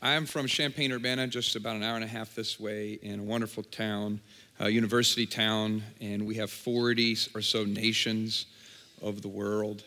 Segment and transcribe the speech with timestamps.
[0.00, 3.22] I'm from Champaign Urbana, just about an hour and a half this way, in a
[3.24, 4.20] wonderful town,
[4.60, 8.46] a university town, and we have 40 or so nations
[9.02, 9.82] of the world.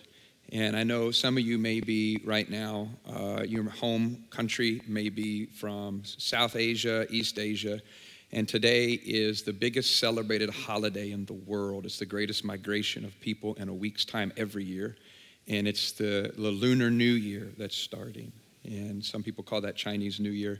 [0.52, 5.08] And I know some of you may be right now, uh, your home country may
[5.08, 7.80] be from South Asia, East Asia,
[8.34, 11.86] and today is the biggest celebrated holiday in the world.
[11.86, 14.98] It's the greatest migration of people in a week's time every year,
[15.48, 18.34] and it's the, the Lunar New Year that's starting.
[18.64, 20.60] And some people call that Chinese New Year.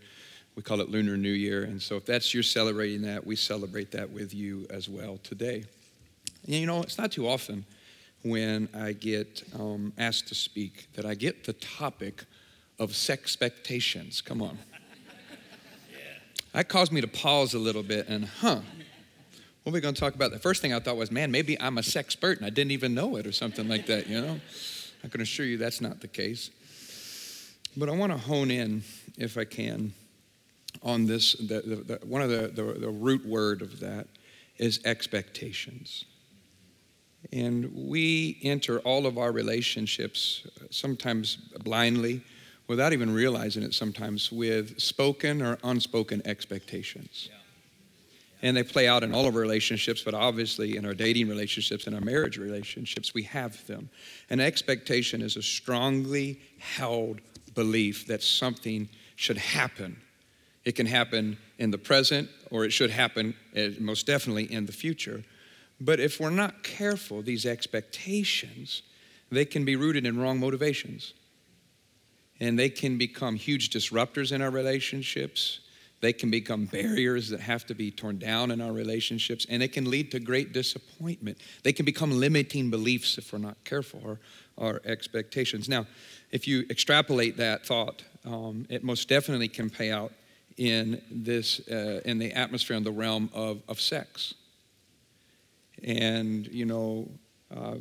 [0.56, 1.64] We call it Lunar New Year.
[1.64, 5.64] And so if that's you're celebrating that, we celebrate that with you as well today.
[6.46, 7.66] And you know, it's not too often
[8.24, 12.26] when I get um, asked to speak that I get the topic
[12.80, 14.22] of sexpectations.
[14.24, 14.58] Come on.
[16.54, 18.60] That caused me to pause a little bit and, huh,
[19.64, 20.32] what are we going to talk about?
[20.32, 22.94] The first thing I thought was, man, maybe I'm a sexpert and I didn't even
[22.94, 24.42] know it or something like that, you know?
[25.04, 26.50] I can assure you that's not the case.
[27.78, 28.84] But I want to hone in,
[29.18, 29.94] if I can,
[30.84, 31.34] on this.
[31.34, 34.08] The, the, the, one of the, the, root word of that
[34.58, 36.06] is expectations.
[37.32, 42.24] And we enter all of our relationships, uh, sometimes blindly,
[42.68, 47.30] without even realizing it sometimes, with spoken or unspoken expectations.
[47.30, 47.38] Yeah.
[48.44, 51.86] And they play out in all of our relationships, but obviously in our dating relationships
[51.86, 53.90] and our marriage relationships, we have them.
[54.30, 57.22] An expectation is a strongly held
[57.54, 60.02] belief that something should happen.
[60.64, 64.72] It can happen in the present, or it should happen eh, most definitely in the
[64.72, 65.24] future.
[65.80, 68.84] But if we're not careful, these expectations,
[69.32, 71.14] they can be rooted in wrong motivations.
[72.40, 75.62] And they can become huge disruptors in our relationships.
[76.02, 79.72] They can become barriers that have to be torn down in our relationships, and it
[79.72, 81.38] can lead to great disappointment.
[81.64, 84.20] They can become limiting beliefs if we're not careful, or
[84.58, 85.70] our expectations.
[85.70, 85.86] Now,
[86.32, 90.12] if you extrapolate that thought, um, it most definitely can pay out
[90.58, 94.34] in this uh, in the atmosphere in the realm of, of sex.
[95.84, 97.10] And you know,
[97.56, 97.76] uh,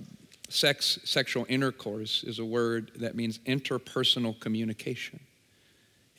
[0.49, 5.21] sex, sexual intercourse is a word that means interpersonal communication.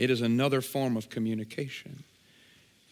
[0.01, 2.03] It is another form of communication.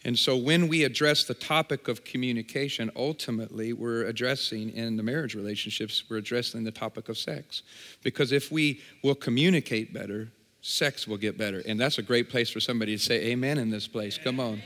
[0.04, 5.34] And so when we address the topic of communication, ultimately we're addressing in the marriage
[5.34, 7.64] relationships, we're addressing the topic of sex.
[8.04, 10.28] Because if we will communicate better,
[10.62, 11.64] sex will get better.
[11.66, 14.16] And that's a great place for somebody to say amen in this place.
[14.16, 14.62] Come on.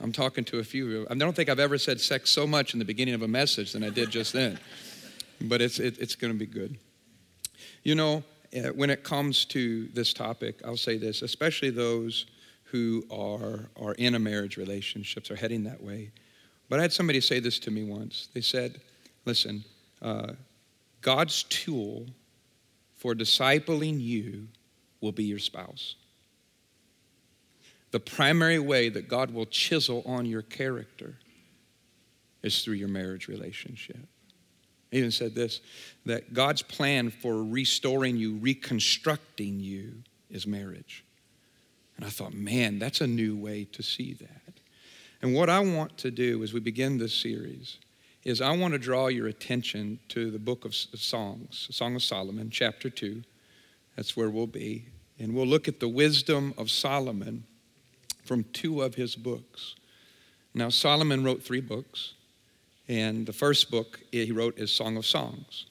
[0.00, 1.06] I'm talking to a few.
[1.08, 3.70] I don't think I've ever said sex so much in the beginning of a message
[3.70, 4.58] than I did just then.
[5.40, 6.76] But it's, it, it's going to be good.
[7.84, 8.24] You know,
[8.74, 12.26] when it comes to this topic, I'll say this, especially those
[12.64, 16.10] who are, are in a marriage relationships are heading that way.
[16.68, 18.28] But I had somebody say this to me once.
[18.34, 18.80] They said,
[19.24, 19.64] listen,
[20.02, 20.32] uh,
[21.00, 22.06] God's tool
[22.96, 24.48] for discipling you
[25.00, 25.94] will be your spouse.
[27.90, 31.14] The primary way that God will chisel on your character
[32.42, 34.06] is through your marriage relationship.
[34.90, 35.60] He even said this
[36.06, 39.94] that God's plan for restoring you, reconstructing you,
[40.30, 41.04] is marriage.
[41.96, 44.60] And I thought, man, that's a new way to see that.
[45.20, 47.78] And what I want to do as we begin this series
[48.24, 52.50] is I want to draw your attention to the book of Songs, Song of Solomon,
[52.50, 53.22] chapter 2.
[53.96, 54.86] That's where we'll be.
[55.18, 57.44] And we'll look at the wisdom of Solomon
[58.24, 59.74] from two of his books.
[60.54, 62.14] Now, Solomon wrote three books.
[62.88, 65.66] And the first book he wrote is Song of Songs.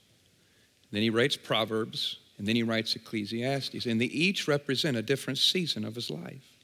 [0.91, 5.39] Then he writes Proverbs, and then he writes Ecclesiastes, and they each represent a different
[5.39, 6.55] season of his life.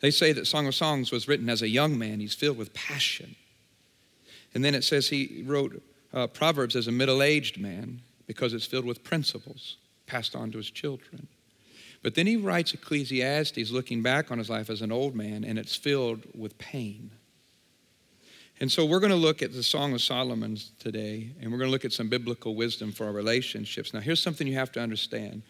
[0.00, 2.74] They say that Song of Songs was written as a young man, he's filled with
[2.74, 3.36] passion.
[4.54, 8.66] And then it says he wrote uh, Proverbs as a middle aged man because it's
[8.66, 11.28] filled with principles passed on to his children.
[12.02, 15.58] But then he writes Ecclesiastes looking back on his life as an old man, and
[15.58, 17.10] it's filled with pain.
[18.60, 21.68] And so we're going to look at the Song of Solomon today, and we're going
[21.68, 23.92] to look at some biblical wisdom for our relationships.
[23.92, 25.42] Now, here's something you have to understand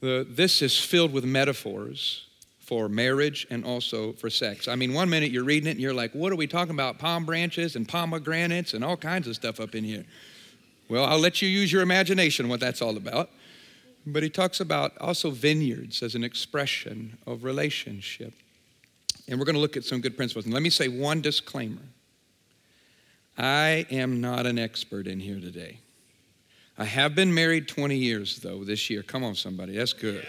[0.00, 2.26] the, this is filled with metaphors
[2.58, 4.66] for marriage and also for sex.
[4.68, 6.98] I mean, one minute you're reading it and you're like, what are we talking about?
[6.98, 10.06] Palm branches and pomegranates and all kinds of stuff up in here.
[10.88, 13.28] Well, I'll let you use your imagination what that's all about.
[14.06, 18.32] But he talks about also vineyards as an expression of relationship.
[19.28, 20.46] And we're going to look at some good principles.
[20.46, 21.82] And let me say one disclaimer
[23.40, 25.78] I am not an expert in here today.
[26.76, 29.02] I have been married 20 years, though, this year.
[29.02, 29.78] Come on, somebody.
[29.78, 30.26] That's good.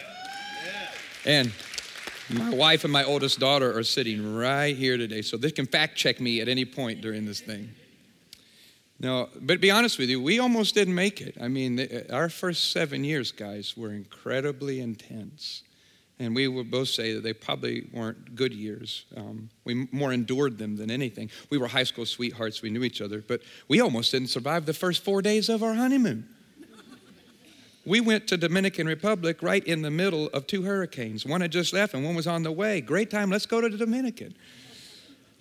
[1.25, 1.51] And
[2.29, 5.97] my wife and my oldest daughter are sitting right here today, so they can fact
[5.97, 7.71] check me at any point during this thing.
[8.97, 11.35] No, but to be honest with you, we almost didn't make it.
[11.41, 15.63] I mean, uh, our first seven years, guys, were incredibly intense.
[16.21, 19.05] And we would both say that they probably weren't good years.
[19.17, 21.31] Um, we more endured them than anything.
[21.49, 24.73] We were high school sweethearts, we knew each other, but we almost didn't survive the
[24.73, 26.29] first four days of our honeymoon.
[27.87, 31.25] We went to Dominican Republic right in the middle of two hurricanes.
[31.25, 32.79] One had just left and one was on the way.
[32.81, 34.35] Great time, let's go to the Dominican.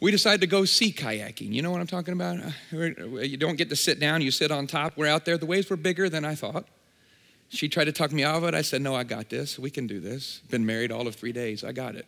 [0.00, 1.53] We decided to go sea kayaking.
[1.53, 2.38] You know what I'm talking about?
[2.73, 4.94] You don't get to sit down, you sit on top.
[4.97, 5.37] We're out there.
[5.37, 6.65] The waves were bigger than I thought.
[7.50, 8.55] She tried to talk me out of it.
[8.55, 9.58] I said, No, I got this.
[9.58, 10.41] We can do this.
[10.50, 11.62] Been married all of three days.
[11.62, 12.06] I got it.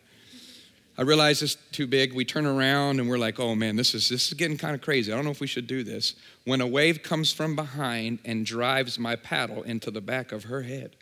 [0.97, 2.13] I realized it's too big.
[2.13, 4.81] We turn around and we're like, oh man, this is this is getting kind of
[4.81, 5.11] crazy.
[5.11, 6.13] I don't know if we should do this.
[6.45, 10.61] When a wave comes from behind and drives my paddle into the back of her
[10.61, 10.95] head.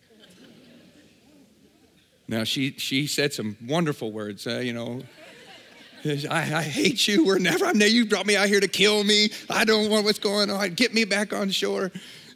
[2.27, 5.01] Now she she said some wonderful words, uh, you know.
[6.05, 7.25] I, I, hate you.
[7.25, 7.65] We're never.
[7.65, 7.79] I'm.
[7.79, 9.29] You brought me out here to kill me.
[9.51, 10.73] I don't want what's going on.
[10.73, 11.91] Get me back on shore.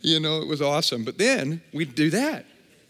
[0.06, 1.04] You know, it was awesome.
[1.04, 2.46] But then we'd do that,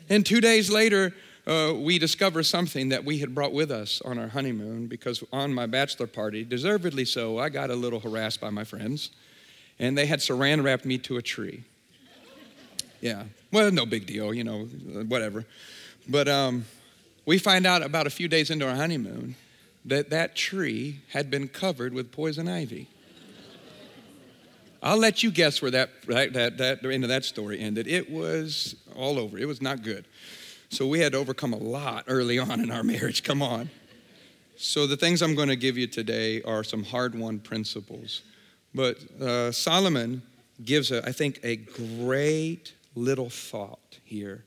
[0.10, 1.14] and two days later,
[1.48, 5.54] uh, we discover something that we had brought with us on our honeymoon because on
[5.54, 9.12] my bachelor party, deservedly so, I got a little harassed by my friends,
[9.80, 11.64] and they had saran wrapped me to a tree.
[13.00, 14.64] Yeah, well, no big deal, you know,
[15.08, 15.46] whatever.
[16.10, 16.66] But um,
[17.26, 19.36] we find out about a few days into our honeymoon
[19.86, 22.88] that that tree had been covered with poison ivy.
[24.86, 27.88] I'll let you guess where that, that, that, that end of that story ended.
[27.88, 29.36] It was all over.
[29.36, 30.06] It was not good.
[30.70, 33.24] So we had to overcome a lot early on in our marriage.
[33.24, 33.72] Come on.
[34.58, 38.22] So the things I'm going to give you today are some hard won principles.
[38.76, 40.22] But uh, Solomon
[40.64, 44.44] gives, a, I think, a great little thought here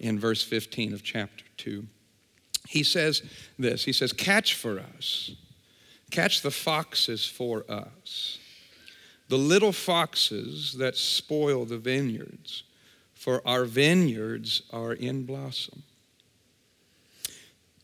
[0.00, 1.86] in verse 15 of chapter 2.
[2.68, 3.22] He says
[3.56, 5.30] this He says, Catch for us,
[6.10, 8.39] catch the foxes for us,
[9.30, 12.64] the little foxes that spoil the vineyards
[13.14, 15.84] for our vineyards are in blossom.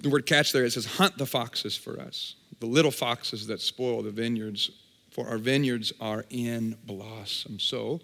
[0.01, 3.61] The word catch there, it says, hunt the foxes for us, the little foxes that
[3.61, 4.73] spoil the vineyards,
[5.13, 7.61] for our vineyards are in blossom.
[7.61, 8.01] So,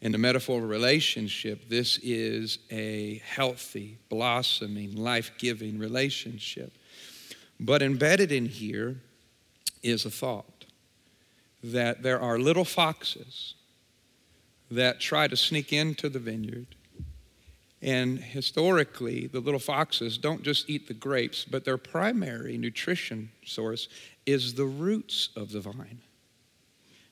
[0.00, 6.72] in the metaphor of relationship, this is a healthy, blossoming, life giving relationship.
[7.60, 8.96] But embedded in here
[9.82, 10.51] is a thought
[11.62, 13.54] that there are little foxes
[14.70, 16.74] that try to sneak into the vineyard.
[17.80, 23.88] And historically, the little foxes don't just eat the grapes, but their primary nutrition source
[24.24, 26.00] is the roots of the vine.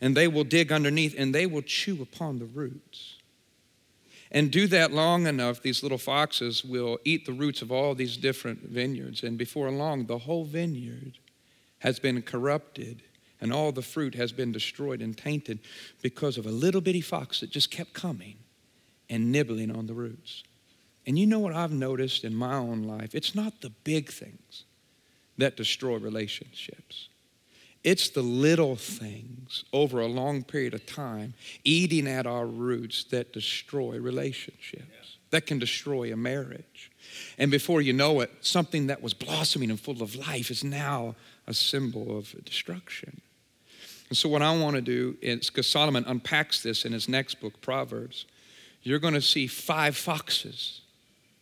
[0.01, 3.17] And they will dig underneath and they will chew upon the roots.
[4.33, 8.17] And do that long enough, these little foxes will eat the roots of all these
[8.17, 9.25] different vineyards.
[9.25, 11.19] And before long, the whole vineyard
[11.81, 13.03] has been corrupted
[13.41, 15.61] and all the fruit has been destroyed and tainted
[16.03, 18.37] because of a little bitty fox that just kept coming
[19.09, 20.45] and nibbling on the roots.
[21.07, 23.15] And you know what I've noticed in my own life?
[23.15, 24.65] It's not the big things
[25.39, 27.09] that destroy relationships.
[27.83, 31.33] It's the little things over a long period of time
[31.65, 36.91] eating at our roots that destroy relationships, that can destroy a marriage.
[37.39, 41.17] And before you know it, something that was blossoming and full of life is now
[41.47, 43.23] a symbol of destruction.
[44.11, 47.41] And so, what I want to do is because Solomon unpacks this in his next
[47.41, 48.27] book, Proverbs,
[48.83, 50.81] you're going to see five foxes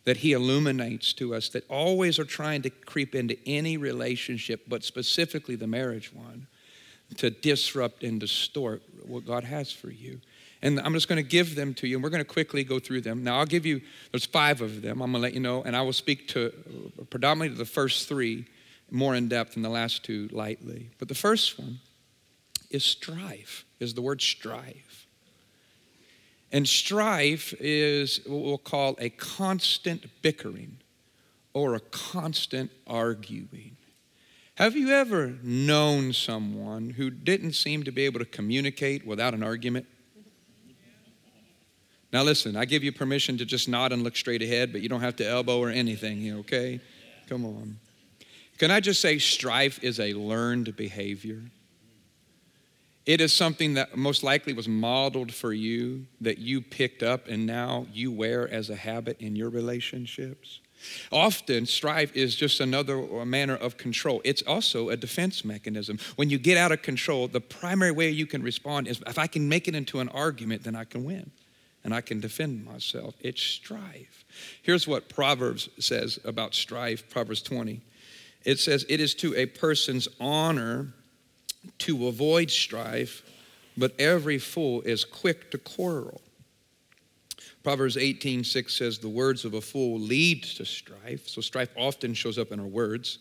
[0.05, 4.83] that he illuminates to us that always are trying to creep into any relationship, but
[4.83, 6.47] specifically the marriage one,
[7.17, 10.21] to disrupt and distort what God has for you.
[10.61, 12.79] And I'm just going to give them to you, and we're going to quickly go
[12.79, 13.23] through them.
[13.23, 15.01] Now, I'll give you, there's five of them.
[15.01, 16.53] I'm going to let you know, and I will speak to
[17.09, 18.45] predominantly to the first three
[18.91, 20.89] more in depth and the last two lightly.
[20.99, 21.79] But the first one
[22.69, 25.07] is strife, is the word strife.
[26.51, 30.77] And strife is what we'll call a constant bickering
[31.53, 33.77] or a constant arguing.
[34.55, 39.43] Have you ever known someone who didn't seem to be able to communicate without an
[39.43, 39.85] argument?
[42.11, 44.89] Now, listen, I give you permission to just nod and look straight ahead, but you
[44.89, 46.81] don't have to elbow or anything, okay?
[47.27, 47.77] Come on.
[48.57, 51.43] Can I just say strife is a learned behavior?
[53.09, 57.43] It is something that most likely was modeled for you, that you picked up and
[57.43, 60.59] now you wear as a habit in your relationships.
[61.11, 64.21] Often, strife is just another manner of control.
[64.23, 65.97] It's also a defense mechanism.
[66.17, 69.25] When you get out of control, the primary way you can respond is if I
[69.25, 71.31] can make it into an argument, then I can win
[71.83, 73.15] and I can defend myself.
[73.21, 74.23] It's strife.
[74.61, 77.81] Here's what Proverbs says about strife Proverbs 20.
[78.45, 80.93] It says, It is to a person's honor
[81.79, 83.23] to avoid strife,
[83.77, 86.21] but every fool is quick to quarrel.
[87.63, 91.27] Proverbs 18, 6 says, The words of a fool lead to strife.
[91.27, 93.19] So strife often shows up in our words.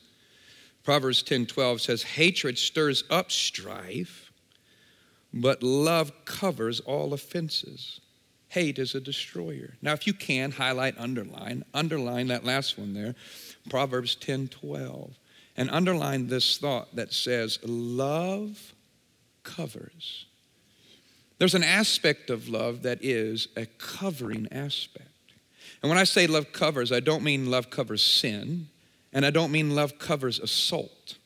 [0.84, 4.32] Proverbs 10, 12 says, Hatred stirs up strife,
[5.34, 8.00] but love covers all offenses.
[8.48, 9.74] Hate is a destroyer.
[9.82, 13.14] Now, if you can, highlight, underline, underline that last one there,
[13.68, 15.18] Proverbs 10, 12,
[15.58, 18.72] and underline this thought that says, Love
[19.42, 20.24] covers.
[21.38, 25.04] There's an aspect of love that is a covering aspect.
[25.82, 28.68] And when I say love covers, I don't mean love covers sin,
[29.12, 31.16] and I don't mean love covers assault.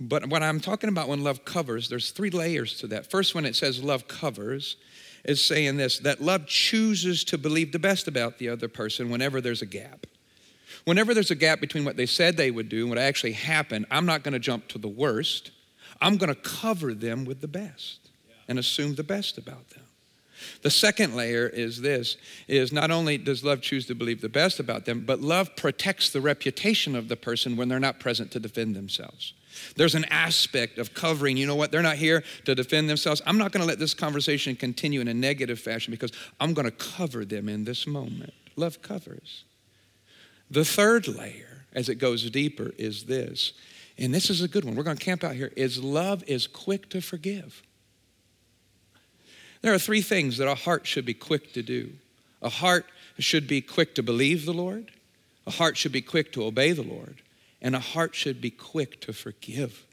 [0.00, 3.10] But what I'm talking about when love covers, there's three layers to that.
[3.10, 4.76] First, when it says love covers,
[5.24, 9.40] is saying this that love chooses to believe the best about the other person whenever
[9.40, 10.06] there's a gap.
[10.84, 13.86] Whenever there's a gap between what they said they would do and what actually happened,
[13.90, 15.50] I'm not going to jump to the worst.
[16.00, 18.00] I'm going to cover them with the best
[18.48, 19.84] and assume the best about them.
[20.62, 22.16] The second layer is this
[22.48, 26.10] is not only does love choose to believe the best about them, but love protects
[26.10, 29.34] the reputation of the person when they're not present to defend themselves.
[29.76, 31.36] There's an aspect of covering.
[31.36, 31.70] You know what?
[31.70, 33.22] They're not here to defend themselves.
[33.26, 36.64] I'm not going to let this conversation continue in a negative fashion because I'm going
[36.64, 38.32] to cover them in this moment.
[38.56, 39.44] Love covers.
[40.52, 43.54] The third layer, as it goes deeper, is this,
[43.96, 44.74] and this is a good one.
[44.74, 45.50] We're going to camp out here.
[45.56, 47.62] Is love is quick to forgive.
[49.62, 51.92] There are three things that a heart should be quick to do.
[52.42, 52.84] A heart
[53.18, 54.90] should be quick to believe the Lord,
[55.46, 57.22] a heart should be quick to obey the Lord,
[57.62, 59.86] and a heart should be quick to forgive.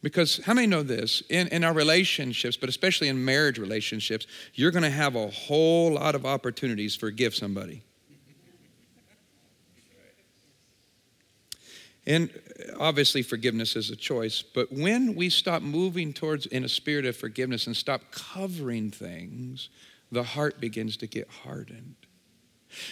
[0.00, 1.24] Because how many know this?
[1.28, 5.94] In, in our relationships, but especially in marriage relationships, you're going to have a whole
[5.94, 7.82] lot of opportunities to forgive somebody.
[12.10, 16.68] And uh, obviously, forgiveness is a choice, but when we stop moving towards in a
[16.68, 19.68] spirit of forgiveness and stop covering things,
[20.10, 21.94] the heart begins to get hardened.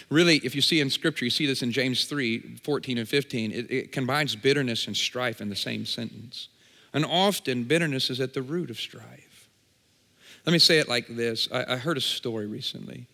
[0.09, 3.51] Really, if you see in Scripture, you see this in James 3 14 and 15,
[3.51, 6.49] it, it combines bitterness and strife in the same sentence.
[6.93, 9.49] And often, bitterness is at the root of strife.
[10.47, 13.07] Let me say it like this I, I heard a story recently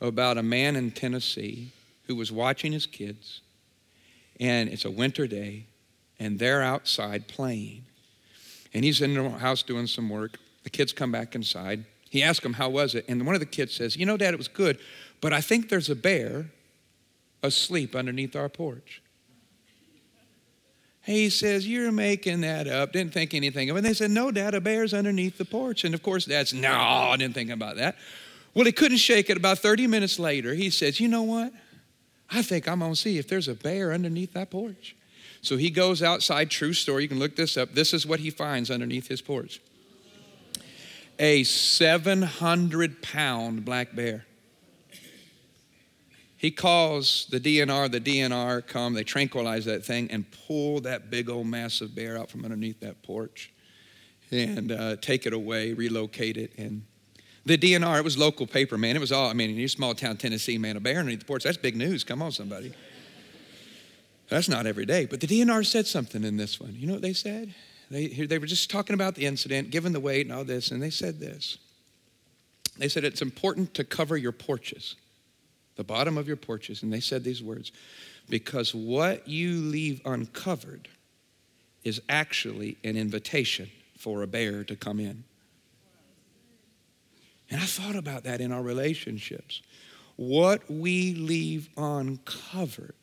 [0.00, 1.72] about a man in Tennessee
[2.04, 3.40] who was watching his kids
[4.40, 5.66] and it's a winter day,
[6.18, 7.84] and they're outside playing.
[8.72, 10.38] And he's in the house doing some work.
[10.64, 11.84] The kids come back inside.
[12.08, 13.04] He asks them, How was it?
[13.06, 14.78] And one of the kids says, You know, Dad, it was good,
[15.20, 16.46] but I think there's a bear
[17.42, 19.02] asleep underneath our porch.
[21.02, 22.92] He says, You're making that up.
[22.92, 23.80] Didn't think anything of it.
[23.80, 25.84] And they said, No, Dad, a bear's underneath the porch.
[25.84, 27.96] And of course, Dad's, No, I didn't think about that.
[28.54, 29.36] Well, he couldn't shake it.
[29.36, 31.52] About 30 minutes later, he says, You know what?
[32.30, 34.94] I think I'm going to see if there's a bear underneath that porch.
[35.42, 37.72] So he goes outside, true story, you can look this up.
[37.72, 39.60] This is what he finds underneath his porch
[41.20, 44.24] a 700 pound black bear.
[46.38, 51.28] He calls the DNR, the DNR come, they tranquilize that thing and pull that big
[51.28, 53.52] old massive bear out from underneath that porch
[54.30, 56.86] and uh, take it away, relocate it, and
[57.46, 58.96] the DNR, it was local paper, man.
[58.96, 61.24] It was all, I mean, in your small town Tennessee, man, a bear underneath the
[61.24, 62.04] porch, that's big news.
[62.04, 62.72] Come on, somebody.
[64.28, 65.06] That's not every day.
[65.06, 66.74] But the DNR said something in this one.
[66.76, 67.54] You know what they said?
[67.90, 70.80] They, they were just talking about the incident, given the weight and all this, and
[70.80, 71.58] they said this.
[72.78, 74.94] They said it's important to cover your porches,
[75.76, 76.82] the bottom of your porches.
[76.82, 77.72] And they said these words
[78.28, 80.88] because what you leave uncovered
[81.82, 85.24] is actually an invitation for a bear to come in.
[87.50, 89.62] And I thought about that in our relationships.
[90.16, 92.94] What we leave uncovered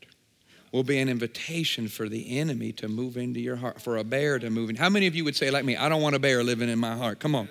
[0.71, 4.37] will be an invitation for the enemy to move into your heart, for a bear
[4.39, 4.75] to move in.
[4.75, 6.79] How many of you would say, like me, I don't want a bear living in
[6.79, 7.19] my heart?
[7.19, 7.49] Come on.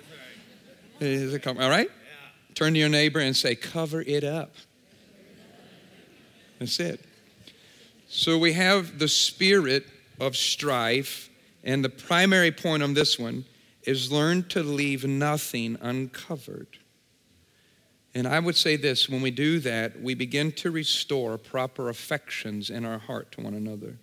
[1.01, 1.89] All right?
[2.55, 4.55] Turn to your neighbor and say, cover it up.
[6.59, 7.03] That's it.
[8.07, 9.85] So we have the spirit
[10.19, 11.29] of strife,
[11.63, 13.45] and the primary point on this one
[13.83, 16.79] is learn to leave nothing uncovered.
[18.17, 22.71] And I would say this when we do that, we begin to restore proper affections
[22.71, 23.95] in our heart to one another.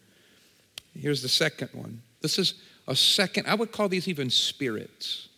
[0.97, 2.01] Here's the second one.
[2.21, 2.55] This is
[2.87, 5.31] a second, I would call these even spirits.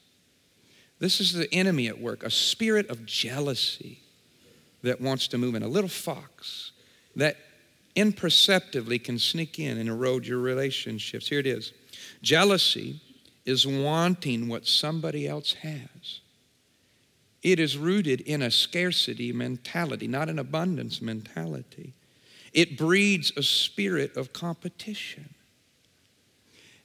[0.99, 4.01] This is the enemy at work, a spirit of jealousy
[4.83, 6.73] that wants to move in, a little fox
[7.17, 7.39] that
[7.95, 11.29] imperceptibly can sneak in and erode your relationships.
[11.29, 11.73] Here it is
[12.21, 13.01] jealousy
[13.47, 16.21] is wanting what somebody else has.
[17.47, 21.93] It is rooted in a scarcity mentality, not an abundance mentality.
[22.53, 25.33] It breeds a spirit of competition.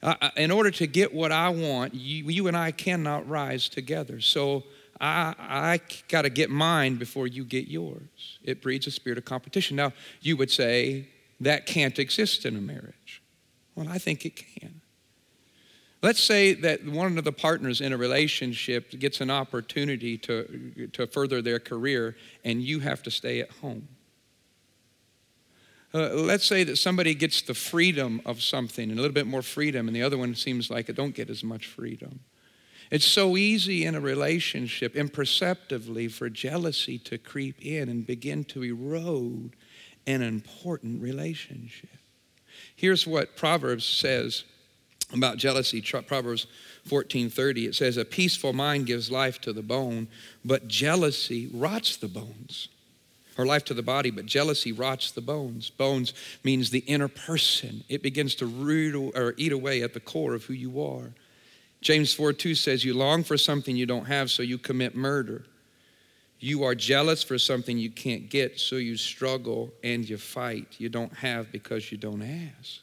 [0.04, 4.22] Uh, in order to get what I want, you, you and I cannot rise together.
[4.22, 4.64] So
[5.00, 8.38] I, I got to get mine before you get yours.
[8.44, 9.76] It breeds a spirit of competition.
[9.76, 11.08] Now, you would say
[11.40, 13.24] that can't exist in a marriage.
[13.74, 14.81] Well, I think it can.
[16.02, 21.06] Let's say that one of the partners in a relationship gets an opportunity to, to
[21.06, 23.88] further their career and you have to stay at home.
[25.94, 29.42] Uh, let's say that somebody gets the freedom of something and a little bit more
[29.42, 32.22] freedom, and the other one seems like it don't get as much freedom.
[32.90, 38.64] It's so easy in a relationship, imperceptibly, for jealousy to creep in and begin to
[38.64, 39.52] erode
[40.08, 41.90] an important relationship.
[42.76, 44.46] Here's what Proverbs says
[45.14, 46.48] about jealousy proverbs
[46.88, 50.08] 14:30 it says a peaceful mind gives life to the bone
[50.44, 52.68] but jealousy rots the bones.
[53.38, 55.70] Or life to the body but jealousy rots the bones.
[55.70, 56.14] Bones
[56.44, 57.84] means the inner person.
[57.88, 61.14] It begins to root or eat away at the core of who you are.
[61.82, 65.44] James 4 2 says you long for something you don't have so you commit murder.
[66.40, 70.76] You are jealous for something you can't get so you struggle and you fight.
[70.78, 72.82] You don't have because you don't ask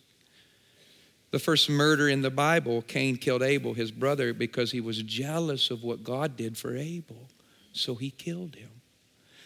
[1.30, 5.70] the first murder in the Bible, Cain killed Abel, his brother, because he was jealous
[5.70, 7.28] of what God did for Abel.
[7.72, 8.70] So he killed him.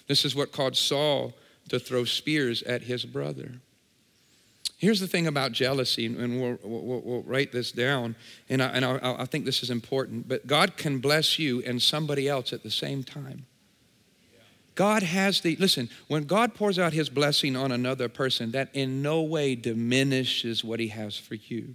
[0.07, 1.35] This is what caused Saul
[1.69, 3.53] to throw spears at his brother.
[4.79, 8.17] Here's the thing about jealousy, and we'll, we'll, we'll write this down,
[8.49, 10.29] and, I, and I, I think this is important.
[10.29, 13.47] But God can bless you and somebody else at the same time.
[14.75, 19.02] God has the, listen, when God pours out his blessing on another person, that in
[19.02, 21.75] no way diminishes what he has for you.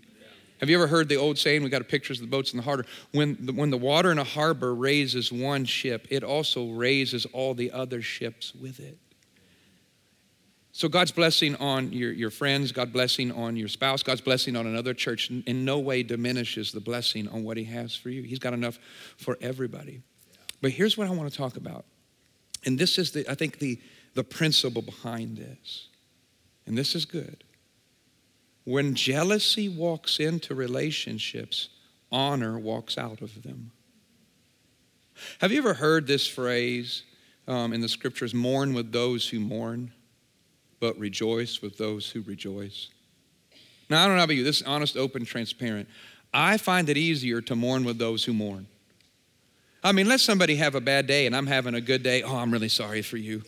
[0.60, 1.62] Have you ever heard the old saying?
[1.62, 2.86] We got pictures of the boats in the harbor.
[3.12, 7.54] When the, when the water in a harbor raises one ship, it also raises all
[7.54, 8.98] the other ships with it.
[10.72, 14.68] So God's blessing on your, your friends, God's blessing on your spouse, God's blessing on
[14.68, 18.24] another church in no way diminishes the blessing on what He has for you.
[18.24, 18.80] He's got enough
[19.18, 20.02] for everybody.
[20.62, 21.86] But here's what I want to talk about
[22.68, 23.80] and this is, the, I think, the,
[24.14, 25.88] the principle behind this.
[26.66, 27.46] And this is good.
[28.66, 31.70] When jealousy walks into relationships,
[32.12, 33.72] honor walks out of them.
[35.40, 37.04] Have you ever heard this phrase
[37.48, 39.94] um, in the scriptures mourn with those who mourn,
[40.82, 42.90] but rejoice with those who rejoice?
[43.90, 45.88] Now, I don't know about you, this is honest, open, transparent.
[46.34, 48.68] I find it easier to mourn with those who mourn.
[49.88, 52.22] I mean, let somebody have a bad day and I'm having a good day.
[52.22, 53.42] Oh, I'm really sorry for you.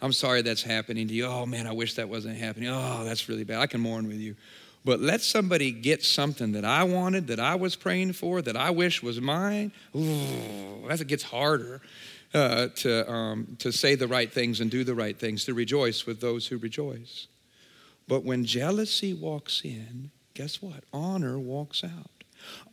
[0.00, 1.26] I'm sorry that's happening to you.
[1.26, 2.68] Oh, man, I wish that wasn't happening.
[2.68, 3.58] Oh, that's really bad.
[3.58, 4.36] I can mourn with you.
[4.84, 8.70] But let somebody get something that I wanted, that I was praying for, that I
[8.70, 9.72] wish was mine.
[9.96, 11.80] Ooh, as it gets harder
[12.32, 16.06] uh, to, um, to say the right things and do the right things, to rejoice
[16.06, 17.26] with those who rejoice.
[18.06, 20.84] But when jealousy walks in, guess what?
[20.92, 22.15] Honor walks out.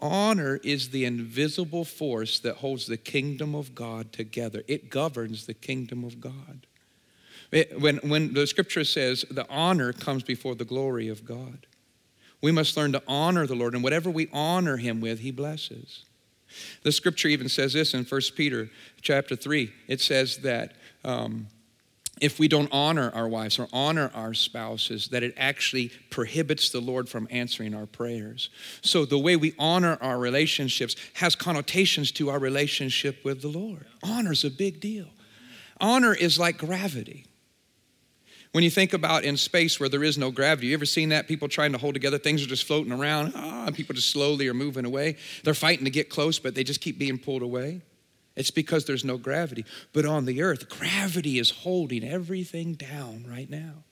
[0.02, 5.54] Honor is the invisible force that holds the kingdom of God together, it governs the
[5.54, 6.68] kingdom of God.
[7.52, 11.68] It, when, when the scripture says the honor comes before the glory of God,
[12.42, 16.04] we must learn to honor the Lord, and whatever we honor him with, he blesses.
[16.84, 18.70] The scripture even says this in 1 Peter
[19.02, 19.72] chapter 3.
[19.88, 20.74] It says that
[21.04, 21.48] um,
[22.22, 26.80] if we don't honor our wives or honor our spouses, that it actually prohibits the
[26.80, 28.50] Lord from answering our prayers.
[28.82, 33.86] So the way we honor our relationships has connotations to our relationship with the Lord.
[34.04, 35.08] Honor is a big deal.
[35.82, 37.26] Honor is like gravity.
[38.52, 41.28] When you think about in space where there is no gravity, you ever seen that?
[41.28, 44.48] People trying to hold together, things are just floating around, ah, and people just slowly
[44.48, 45.18] are moving away.
[45.44, 47.82] They're fighting to get close, but they just keep being pulled away.
[48.36, 49.66] It's because there's no gravity.
[49.92, 53.84] But on the earth, gravity is holding everything down right now.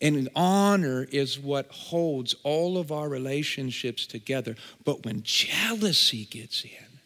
[0.00, 4.56] And honor is what holds all of our relationships together.
[4.84, 6.98] But when jealousy gets in,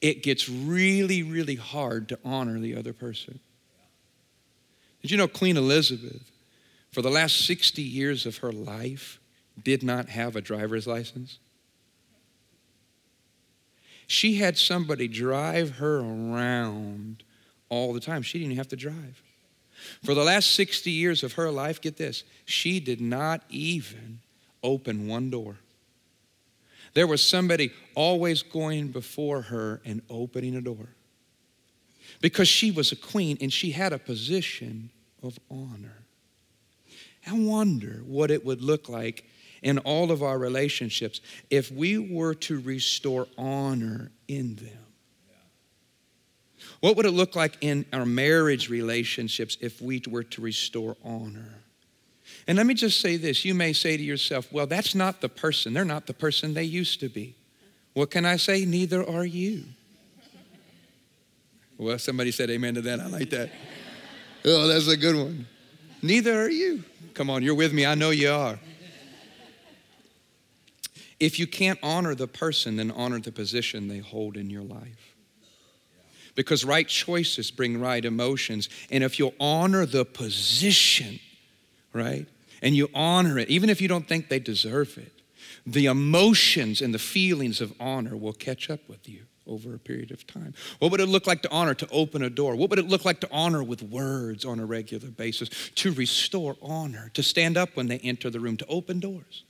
[0.00, 3.40] it gets really, really hard to honor the other person.
[5.02, 6.30] Did you know Queen Elizabeth,
[6.90, 9.20] for the last 60 years of her life,
[9.62, 11.38] did not have a driver's license?
[14.08, 17.22] She had somebody drive her around
[17.68, 18.22] all the time.
[18.22, 19.22] She didn't have to drive.
[20.02, 24.20] For the last 60 years of her life, get this, she did not even
[24.62, 25.58] open one door.
[26.94, 30.88] There was somebody always going before her and opening a door.
[32.22, 34.88] Because she was a queen and she had a position
[35.22, 35.98] of honor.
[37.26, 39.26] I wonder what it would look like
[39.62, 44.84] in all of our relationships if we were to restore honor in them.
[46.80, 51.62] What would it look like in our marriage relationships if we were to restore honor?
[52.46, 55.28] And let me just say this you may say to yourself, well, that's not the
[55.28, 55.72] person.
[55.72, 57.34] They're not the person they used to be.
[57.94, 58.64] What can I say?
[58.64, 59.64] Neither are you.
[61.76, 63.00] Well, somebody said amen to that.
[63.00, 63.50] I like that.
[64.44, 65.46] oh, that's a good one.
[66.02, 66.84] Neither are you.
[67.14, 67.86] Come on, you're with me.
[67.86, 68.58] I know you are.
[71.20, 75.14] If you can't honor the person, then honor the position they hold in your life.
[76.34, 78.68] Because right choices bring right emotions.
[78.90, 81.18] And if you'll honor the position,
[81.92, 82.26] right,
[82.62, 85.12] and you honor it, even if you don't think they deserve it,
[85.66, 90.12] the emotions and the feelings of honor will catch up with you over a period
[90.12, 90.54] of time.
[90.78, 92.54] What would it look like to honor, to open a door?
[92.54, 95.48] What would it look like to honor with words on a regular basis?
[95.76, 99.42] To restore honor, to stand up when they enter the room, to open doors.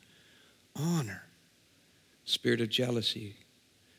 [0.74, 1.24] Honor.
[2.28, 3.34] Spirit of jealousy.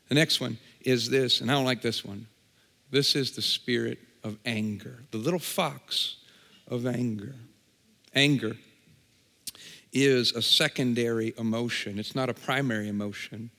[0.07, 2.27] The next one is this, and I don't like this one.
[2.91, 6.17] This is the spirit of anger, the little fox
[6.67, 7.35] of anger.
[8.13, 8.55] Anger
[9.91, 13.49] is a secondary emotion, it's not a primary emotion.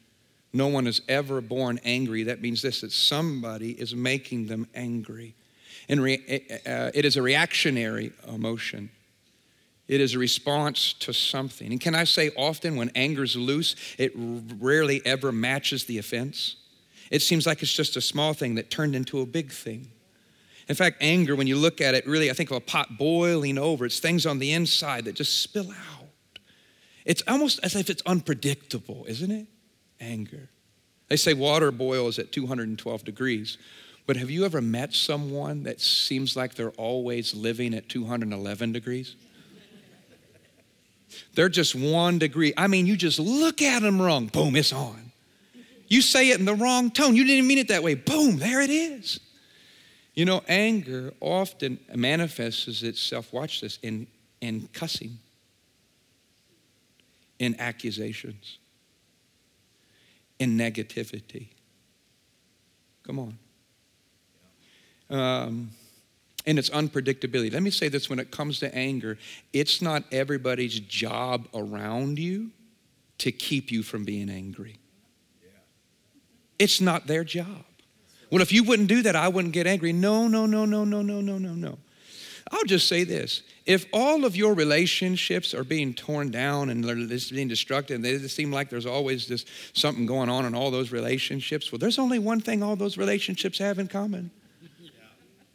[0.53, 2.25] No one is ever born angry.
[2.25, 5.37] That means this that somebody is making them angry.
[5.89, 8.91] And re- eh, eh, uh, it is a reactionary emotion.
[9.91, 11.73] It is a response to something.
[11.73, 16.55] And can I say, often when anger's loose, it rarely ever matches the offense.
[17.11, 19.91] It seems like it's just a small thing that turned into a big thing.
[20.69, 23.59] In fact, anger, when you look at it, really, I think of a pot boiling
[23.59, 23.85] over.
[23.85, 26.39] It's things on the inside that just spill out.
[27.05, 29.49] It's almost as if it's unpredictable, isn't it?
[29.99, 30.51] Anger.
[31.09, 33.59] They say water boils at 212 degrees,
[34.07, 39.17] but have you ever met someone that seems like they're always living at 211 degrees?
[41.35, 42.53] They're just one degree.
[42.57, 45.13] I mean, you just look at them wrong, boom, it's on.
[45.89, 47.17] You say it in the wrong tone.
[47.17, 47.95] You didn't mean it that way.
[47.95, 49.19] Boom, there it is.
[50.15, 54.07] You know, anger often manifests itself, watch this, in,
[54.41, 55.19] in cussing,
[57.39, 58.59] in accusations,
[60.39, 61.49] in negativity.
[63.05, 63.39] Come on.
[65.11, 65.71] Um,
[66.47, 67.53] and its unpredictability.
[67.53, 69.19] Let me say this when it comes to anger,
[69.53, 72.51] it's not everybody's job around you
[73.19, 74.79] to keep you from being angry.
[76.59, 77.65] It's not their job.
[78.31, 79.93] Well, if you wouldn't do that, I wouldn't get angry.
[79.93, 81.79] No, no, no, no, no, no, no, no, no.
[82.53, 83.43] I'll just say this.
[83.65, 88.05] If all of your relationships are being torn down and they're just being destructive, and
[88.05, 91.99] they seem like there's always this something going on in all those relationships, well, there's
[91.99, 94.31] only one thing all those relationships have in common,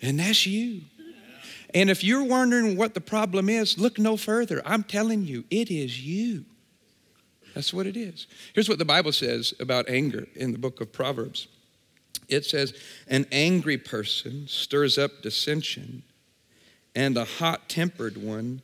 [0.05, 0.81] and that's you.
[1.73, 4.61] And if you're wondering what the problem is, look no further.
[4.65, 6.45] I'm telling you, it is you.
[7.53, 8.27] That's what it is.
[8.53, 11.47] Here's what the Bible says about anger in the book of Proverbs
[12.27, 12.73] it says,
[13.07, 16.03] An angry person stirs up dissension,
[16.95, 18.61] and a hot tempered one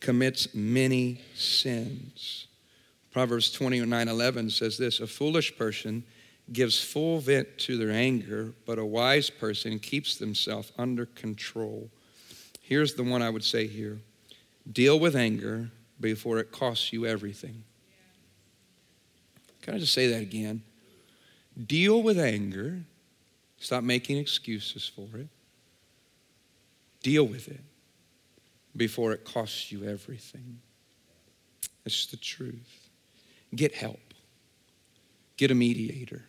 [0.00, 2.46] commits many sins.
[3.12, 6.04] Proverbs 29 11 says this A foolish person
[6.52, 11.90] gives full vent to their anger, but a wise person keeps themselves under control.
[12.60, 14.00] Here's the one I would say here
[14.70, 17.64] deal with anger before it costs you everything.
[19.62, 20.62] Can I just say that again?
[21.66, 22.80] Deal with anger.
[23.58, 25.28] Stop making excuses for it.
[27.02, 27.60] Deal with it
[28.76, 30.60] before it costs you everything.
[31.84, 32.88] It's the truth.
[33.54, 34.00] Get help.
[35.36, 36.27] Get a mediator.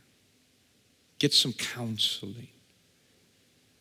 [1.20, 2.48] Get some counseling.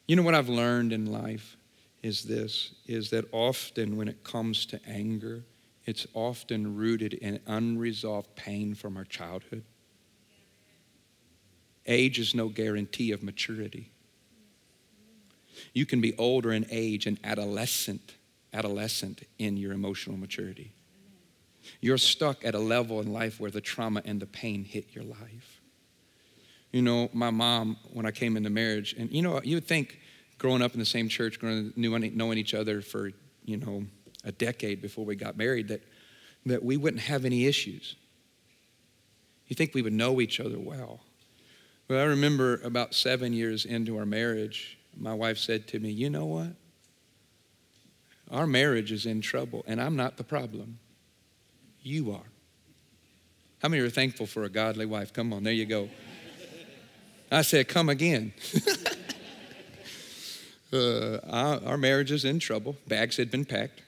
[0.07, 1.57] You know what I've learned in life
[2.03, 5.44] is this is that often when it comes to anger,
[5.85, 9.64] it's often rooted in unresolved pain from our childhood.
[11.87, 13.90] Age is no guarantee of maturity.
[15.72, 18.14] You can be older in age and adolescent,
[18.53, 20.72] adolescent in your emotional maturity.
[21.81, 25.05] You're stuck at a level in life where the trauma and the pain hit your
[25.05, 25.58] life.
[26.73, 29.99] You know, my mom, when I came into marriage, and you know, you would think
[30.37, 33.11] growing up in the same church, growing, knowing each other for,
[33.45, 33.85] you know,
[34.25, 35.83] a decade before we got married that,
[36.47, 37.97] that we wouldn't have any issues.
[39.49, 41.01] You think we would know each other well.
[41.89, 46.11] Well, I remember about seven years into our marriage, my wife said to me, You
[46.11, 46.49] know what?
[48.31, 50.79] Our marriage is in trouble, and I'm not the problem.
[51.83, 52.27] You are.
[53.63, 55.15] How many are thankful for a godly wife?
[55.15, 55.89] Come on, there you go.
[57.31, 58.33] I said, Come again.
[60.73, 62.77] uh, our, marriage is in trouble.
[62.87, 63.83] Bags had been packed.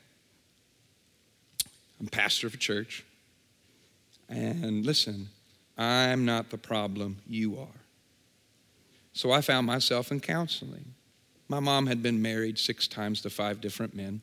[2.01, 3.05] I'm pastor of a church.
[4.29, 5.29] And listen,
[5.77, 7.67] I'm not the problem, you are.
[9.13, 10.95] So I found myself in counseling.
[11.49, 14.21] My mom had been married six times to five different men.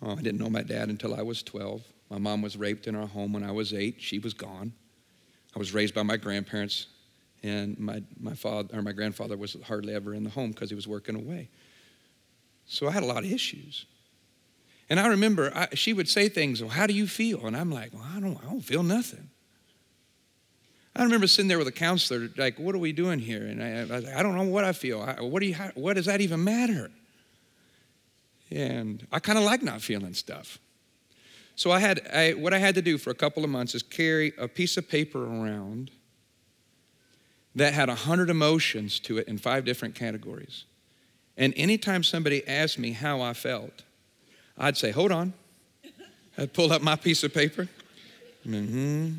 [0.00, 1.82] Oh, I didn't know my dad until I was 12.
[2.10, 3.96] My mom was raped in our home when I was eight.
[3.98, 4.72] She was gone.
[5.54, 6.86] I was raised by my grandparents
[7.42, 10.76] And my, my father or my grandfather was hardly ever in the home because he
[10.76, 11.48] was working away.
[12.66, 13.86] So I had a lot of issues.
[14.88, 17.46] And I remember I, she would say things, well, how do you feel?
[17.46, 19.30] And I'm like, well, I don't, I don't feel nothing.
[20.94, 23.46] I remember sitting there with a counselor, like, what are we doing here?
[23.46, 25.00] And I, I was like, I don't know what I feel.
[25.00, 26.90] I, what, do you, how, what does that even matter?
[28.50, 30.58] And I kind of like not feeling stuff.
[31.54, 33.82] So I had, I, what I had to do for a couple of months is
[33.82, 35.90] carry a piece of paper around
[37.54, 40.64] that had 100 emotions to it in five different categories.
[41.36, 43.82] And anytime somebody asked me how I felt,
[44.58, 45.32] I'd say, hold on.
[46.38, 47.68] I'd pull up my piece of paper.
[48.46, 49.12] Mm-hmm.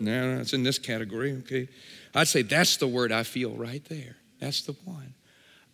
[0.00, 1.68] No, it's in this category, okay.
[2.14, 4.16] I'd say, that's the word I feel right there.
[4.40, 5.14] That's the one.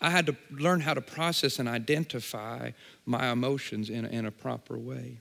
[0.00, 2.72] I had to learn how to process and identify
[3.06, 5.18] my emotions in a, in a proper way.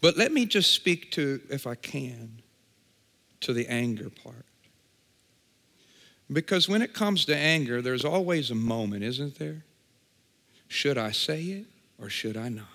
[0.00, 2.42] But let me just speak to, if I can,
[3.40, 4.44] to the anger part.
[6.32, 9.64] Because when it comes to anger, there's always a moment, isn't there?
[10.68, 11.66] Should I say it
[12.00, 12.66] or should I not?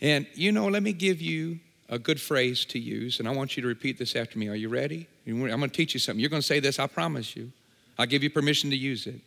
[0.00, 3.56] And you know, let me give you a good phrase to use, and I want
[3.56, 4.48] you to repeat this after me.
[4.48, 5.06] Are you ready?
[5.26, 6.20] I'm going to teach you something.
[6.20, 7.52] You're going to say this, I promise you.
[7.98, 9.20] I'll give you permission to use it.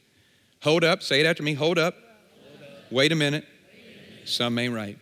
[0.63, 1.53] Hold up, say it after me.
[1.53, 1.95] Hold up.
[1.95, 2.91] Hold up.
[2.91, 3.45] Wait a minute.
[3.71, 4.27] Wait a minute.
[4.27, 4.97] Some ain't right.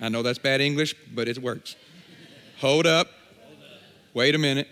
[0.00, 1.76] I know that's bad English, but it works.
[2.58, 3.08] Hold up.
[4.12, 4.66] Wait a minute.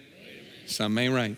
[0.66, 1.36] Some ain't right.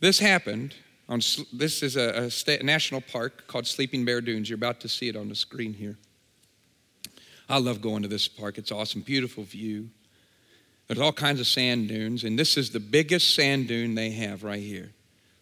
[0.00, 0.74] This happened
[1.08, 1.20] on,
[1.52, 4.48] this is a, a state, national park called Sleeping Bear Dunes.
[4.48, 5.96] You're about to see it on the screen here.
[7.48, 8.58] I love going to this park.
[8.58, 9.88] It's awesome, beautiful view.
[10.86, 14.44] There's all kinds of sand dunes, and this is the biggest sand dune they have
[14.44, 14.92] right here.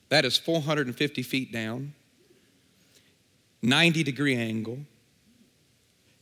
[0.08, 1.94] That is 450 feet down,
[3.62, 4.78] 90 degree angle.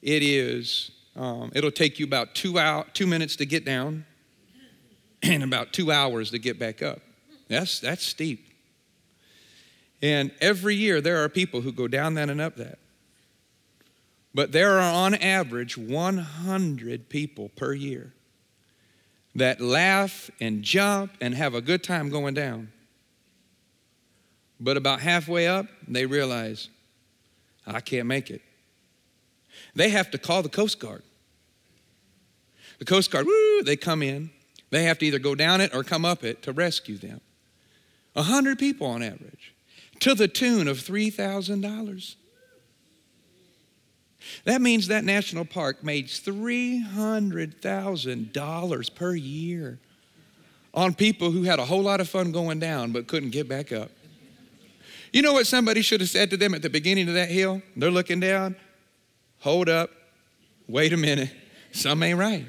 [0.02, 4.04] It is, um, it'll take you about two, hour, two minutes to get down
[5.22, 7.00] and about two hours to get back up.
[7.48, 8.48] That's, that's steep.
[10.02, 12.78] And every year there are people who go down that and up that.
[14.34, 18.12] But there are on average 100 people per year
[19.34, 22.70] that laugh and jump and have a good time going down.
[24.60, 26.68] But about halfway up, they realize,
[27.66, 28.42] I can't make it.
[29.74, 31.02] They have to call the Coast Guard.
[32.78, 34.30] The Coast Guard, woo, they come in.
[34.70, 37.20] They have to either go down it or come up it to rescue them.
[38.16, 39.54] A hundred people on average,
[40.00, 42.14] to the tune of $3,000.
[44.44, 49.78] That means that national park made $300,000 per year
[50.72, 53.72] on people who had a whole lot of fun going down but couldn't get back
[53.72, 53.90] up.
[55.12, 57.62] You know what somebody should have said to them at the beginning of that hill?
[57.76, 58.56] They're looking down.
[59.40, 59.90] Hold up.
[60.66, 61.30] Wait a minute.
[61.72, 62.46] Some ain't right.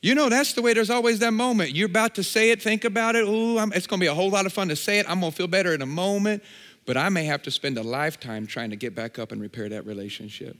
[0.00, 1.72] You know, that's the way there's always that moment.
[1.72, 3.24] You're about to say it, think about it.
[3.26, 5.06] Ooh, I'm, it's going to be a whole lot of fun to say it.
[5.08, 6.42] I'm going to feel better in a moment.
[6.86, 9.68] But I may have to spend a lifetime trying to get back up and repair
[9.68, 10.56] that relationship.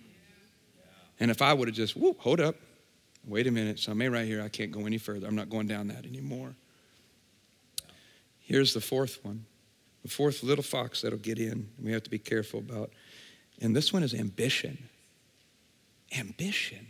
[1.21, 2.57] And if I would have just, whoop, hold up,
[3.27, 5.27] wait a minute, so I'm right here, I can't go any further.
[5.27, 6.55] I'm not going down that anymore.
[8.41, 9.47] Here's the fourth one
[10.03, 12.91] the fourth little fox that'll get in, we have to be careful about.
[13.61, 14.89] And this one is ambition.
[16.17, 16.88] Ambition.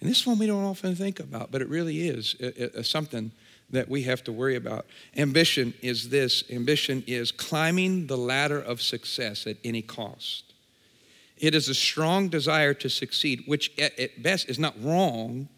[0.00, 2.82] And this one we don't often think about, but it really is uh, uh, uh,
[2.82, 3.32] something
[3.68, 4.86] that we have to worry about.
[5.16, 10.54] Ambition is this ambition is climbing the ladder of success at any cost.
[11.36, 15.48] It is a strong desire to succeed, which at best is not wrong,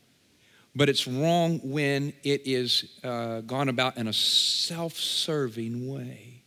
[0.75, 6.43] but it's wrong when it is uh, gone about in a self serving way.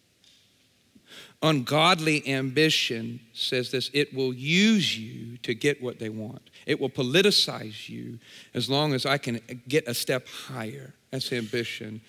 [1.42, 6.50] Ungodly ambition says this it will use you to get what they want.
[6.66, 8.20] It will politicize you
[8.54, 10.94] as long as I can get a step higher.
[11.12, 12.02] That's ambition.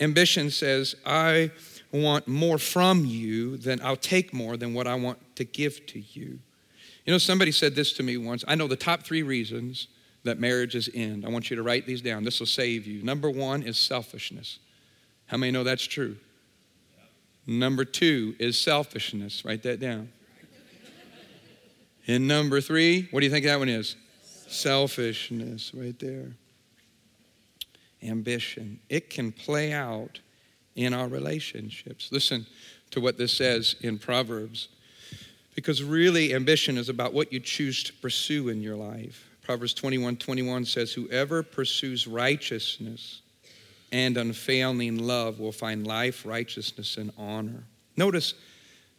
[0.00, 1.50] Ambition says, I
[1.92, 6.00] want more from you than I'll take more than what I want to give to
[6.00, 6.38] you.
[7.04, 8.44] You know, somebody said this to me once.
[8.48, 9.88] I know the top three reasons
[10.24, 11.24] that marriages end.
[11.24, 12.24] I want you to write these down.
[12.24, 13.02] This will save you.
[13.02, 14.58] Number one is selfishness.
[15.26, 16.16] How many know that's true?
[17.46, 19.44] Number two is selfishness.
[19.44, 20.10] Write that down.
[22.06, 23.96] And number three, what do you think that one is?
[24.54, 26.32] Selfishness, right there.
[28.02, 28.78] Ambition.
[28.88, 30.20] It can play out
[30.76, 32.10] in our relationships.
[32.12, 32.46] Listen
[32.90, 34.68] to what this says in Proverbs.
[35.54, 39.28] Because really, ambition is about what you choose to pursue in your life.
[39.42, 43.22] Proverbs 21 21 says, Whoever pursues righteousness
[43.92, 47.64] and unfailing love will find life, righteousness, and honor.
[47.96, 48.34] Notice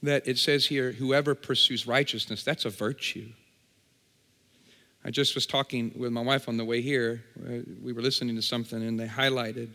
[0.04, 3.30] that it says here, whoever pursues righteousness, that's a virtue.
[5.06, 7.24] I just was talking with my wife on the way here.
[7.84, 9.70] We were listening to something, and they highlighted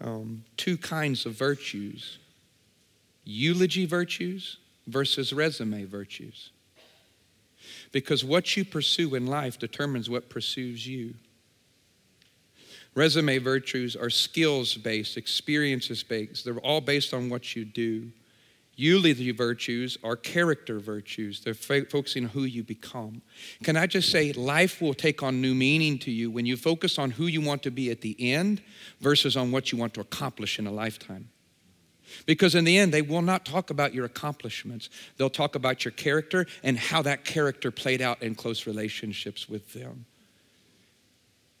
[0.00, 2.18] um, two kinds of virtues
[3.24, 6.50] eulogy virtues versus resume virtues.
[7.92, 11.14] Because what you pursue in life determines what pursues you.
[12.96, 16.44] Resume virtues are skills based, experiences based.
[16.44, 18.10] They're all based on what you do.
[18.76, 21.40] Eulogy virtues are character virtues.
[21.40, 23.20] They're fo- focusing on who you become.
[23.62, 26.98] Can I just say, life will take on new meaning to you when you focus
[26.98, 28.62] on who you want to be at the end
[29.00, 31.28] versus on what you want to accomplish in a lifetime.
[32.26, 34.90] Because in the end, they will not talk about your accomplishments.
[35.16, 39.72] They'll talk about your character and how that character played out in close relationships with
[39.72, 40.06] them.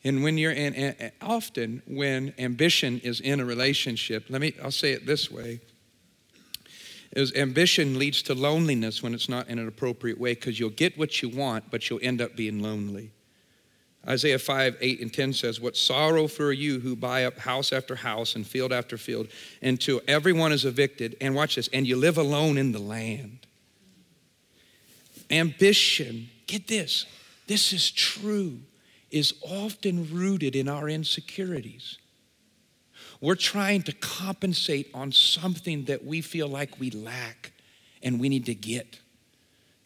[0.04, 4.92] And when you're in, often when ambition is in a relationship, let me, I'll say
[4.92, 5.60] it this way.
[7.12, 10.96] Is ambition leads to loneliness when it's not in an appropriate way because you'll get
[10.96, 13.12] what you want, but you'll end up being lonely.
[14.08, 17.94] Isaiah 5, 8, and 10 says, What sorrow for you who buy up house after
[17.94, 19.28] house and field after field
[19.60, 21.16] until everyone is evicted.
[21.20, 23.46] And watch this, and you live alone in the land.
[25.30, 27.06] Ambition, get this,
[27.46, 28.58] this is true,
[29.10, 31.98] is often rooted in our insecurities.
[33.22, 37.52] We're trying to compensate on something that we feel like we lack
[38.02, 38.98] and we need to get.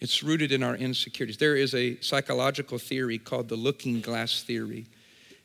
[0.00, 1.36] It's rooted in our insecurities.
[1.36, 4.86] There is a psychological theory called the looking glass theory.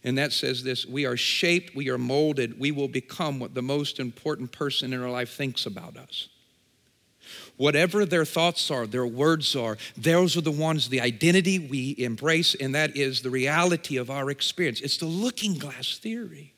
[0.06, 3.62] And that says this we are shaped, we are molded, we will become what the
[3.62, 6.30] most important person in our life thinks about us.
[7.58, 12.56] Whatever their thoughts are, their words are, those are the ones, the identity we embrace,
[12.56, 14.80] and that is the reality of our experience.
[14.80, 16.54] It's the looking glass theory.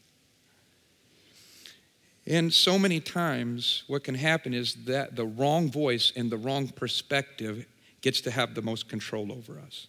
[2.25, 6.69] And so many times, what can happen is that the wrong voice and the wrong
[6.69, 7.65] perspective
[8.01, 9.87] gets to have the most control over us.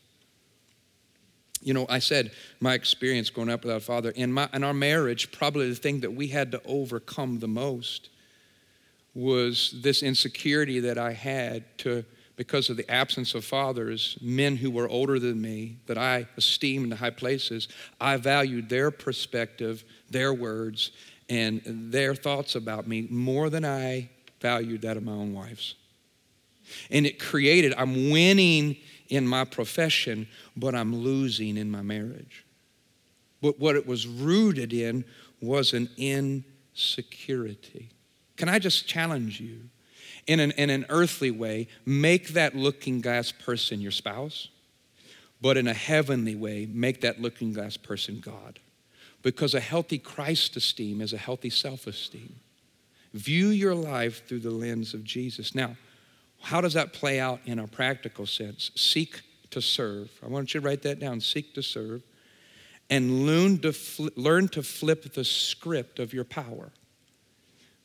[1.60, 4.74] You know, I said my experience growing up without a father, in, my, in our
[4.74, 8.10] marriage, probably the thing that we had to overcome the most
[9.14, 12.04] was this insecurity that I had to,
[12.36, 16.84] because of the absence of fathers, men who were older than me, that I esteemed
[16.84, 17.68] in the high places.
[18.00, 20.90] I valued their perspective, their words,
[21.28, 24.10] and their thoughts about me more than I
[24.40, 25.74] valued that of my own wife's.
[26.90, 28.76] And it created, I'm winning
[29.08, 32.44] in my profession, but I'm losing in my marriage.
[33.40, 35.04] But what it was rooted in
[35.40, 37.90] was an insecurity.
[38.36, 39.60] Can I just challenge you?
[40.26, 44.48] In an, in an earthly way, make that looking glass person your spouse,
[45.42, 48.58] but in a heavenly way, make that looking glass person God.
[49.24, 52.36] Because a healthy Christ esteem is a healthy self esteem.
[53.14, 55.54] View your life through the lens of Jesus.
[55.54, 55.76] Now,
[56.42, 58.70] how does that play out in a practical sense?
[58.76, 60.10] Seek to serve.
[60.22, 61.20] I want you to write that down.
[61.20, 62.02] Seek to serve.
[62.90, 66.70] And learn to, fl- learn to flip the script of your power.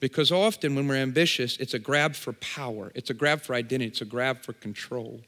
[0.02, 3.88] Because often when we're ambitious, it's a grab for power, it's a grab for identity,
[3.88, 5.22] it's a grab for control.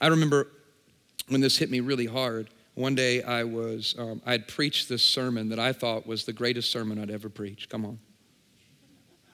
[0.00, 0.48] I remember
[1.28, 2.48] when this hit me really hard.
[2.74, 6.70] One day I was, um, I'd preached this sermon that I thought was the greatest
[6.70, 7.68] sermon I'd ever preached.
[7.68, 7.98] Come on.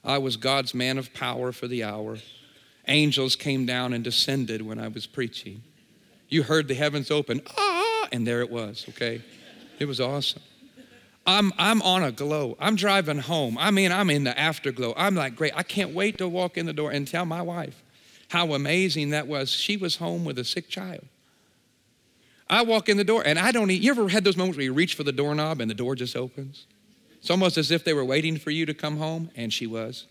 [0.05, 2.19] I was God's man of power for the hour
[2.89, 5.63] angels came down and descended when I was preaching.
[6.29, 9.23] You heard the heavens open, ah, and there it was, okay?
[9.79, 10.43] It was awesome.
[11.27, 12.57] I'm, I'm on a glow.
[12.59, 13.59] I'm driving home.
[13.59, 14.95] I mean, I'm in the afterglow.
[14.97, 15.53] I'm like, great.
[15.55, 17.83] I can't wait to walk in the door and tell my wife
[18.29, 19.51] how amazing that was.
[19.51, 21.05] She was home with a sick child.
[22.51, 24.73] I walk in the door and I don't, you ever had those moments where you
[24.73, 26.67] reach for the doorknob and the door just opens?
[27.19, 30.07] It's almost as if they were waiting for you to come home, and she was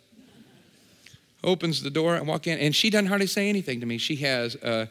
[1.44, 3.98] opens the door and walk in, and she doesn't hardly say anything to me.
[3.98, 4.90] She has a,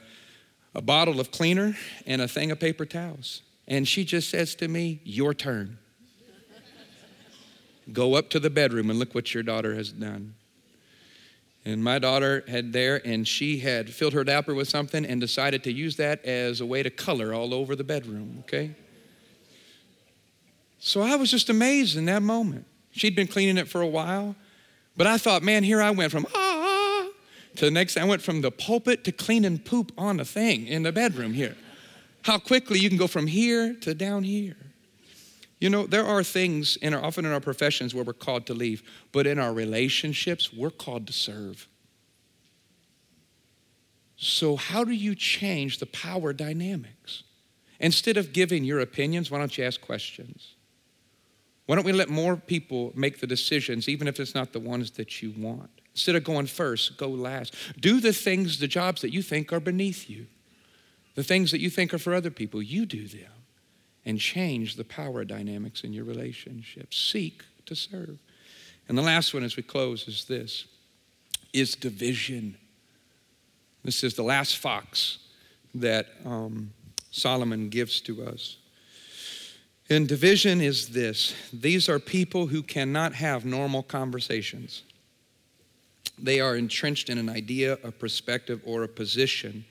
[0.74, 3.42] a bottle of cleaner and a thing of paper towels.
[3.68, 5.78] And she just says to me, Your turn.
[7.92, 10.34] Go up to the bedroom and look what your daughter has done.
[11.66, 15.64] And my daughter had there, and she had filled her diaper with something and decided
[15.64, 18.76] to use that as a way to color all over the bedroom, okay?
[20.78, 22.66] So I was just amazed in that moment.
[22.92, 24.36] She'd been cleaning it for a while.
[24.96, 27.08] But I thought, man, here I went from ah
[27.56, 27.96] to the next.
[27.96, 31.56] I went from the pulpit to cleaning poop on a thing in the bedroom here.
[32.22, 34.56] How quickly you can go from here to down here.
[35.58, 38.54] You know, there are things in our, often in our professions where we're called to
[38.54, 38.82] leave,
[39.12, 41.66] but in our relationships, we're called to serve.
[44.18, 47.22] So, how do you change the power dynamics?
[47.80, 50.54] Instead of giving your opinions, why don't you ask questions?
[51.66, 54.92] Why don't we let more people make the decisions, even if it's not the ones
[54.92, 55.70] that you want?
[55.92, 57.54] Instead of going first, go last.
[57.80, 60.26] Do the things, the jobs that you think are beneath you.
[61.14, 63.35] The things that you think are for other people, you do them
[64.06, 66.94] and change the power dynamics in your relationship.
[66.94, 68.18] Seek to serve.
[68.88, 70.66] And the last one as we close is this
[71.52, 72.56] is division.
[73.82, 75.18] This is the last fox
[75.74, 76.70] that um,
[77.10, 78.56] Solomon gives to us.
[79.88, 84.82] And division is this these are people who cannot have normal conversations.
[86.18, 89.64] They are entrenched in an idea, a perspective, or a position,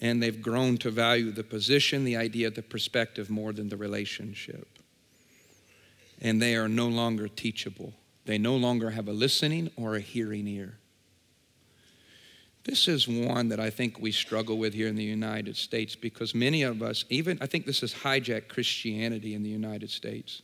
[0.00, 4.68] and they've grown to value the position, the idea, the perspective more than the relationship.
[6.20, 7.92] And they are no longer teachable.
[8.24, 10.78] They no longer have a listening or a hearing ear.
[12.64, 16.34] This is one that I think we struggle with here in the United States because
[16.34, 20.42] many of us, even, I think this has hijacked Christianity in the United States.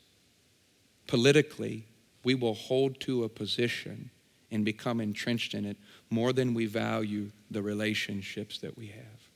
[1.09, 1.85] Politically,
[2.23, 4.11] we will hold to a position
[4.53, 5.77] and become entrenched in it
[6.11, 9.32] more than we value the relationships that we have.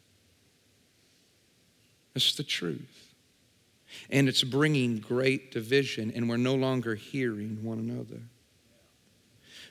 [2.17, 3.15] It's the truth.
[4.11, 8.23] And it's bringing great division, and we're no longer hearing one another.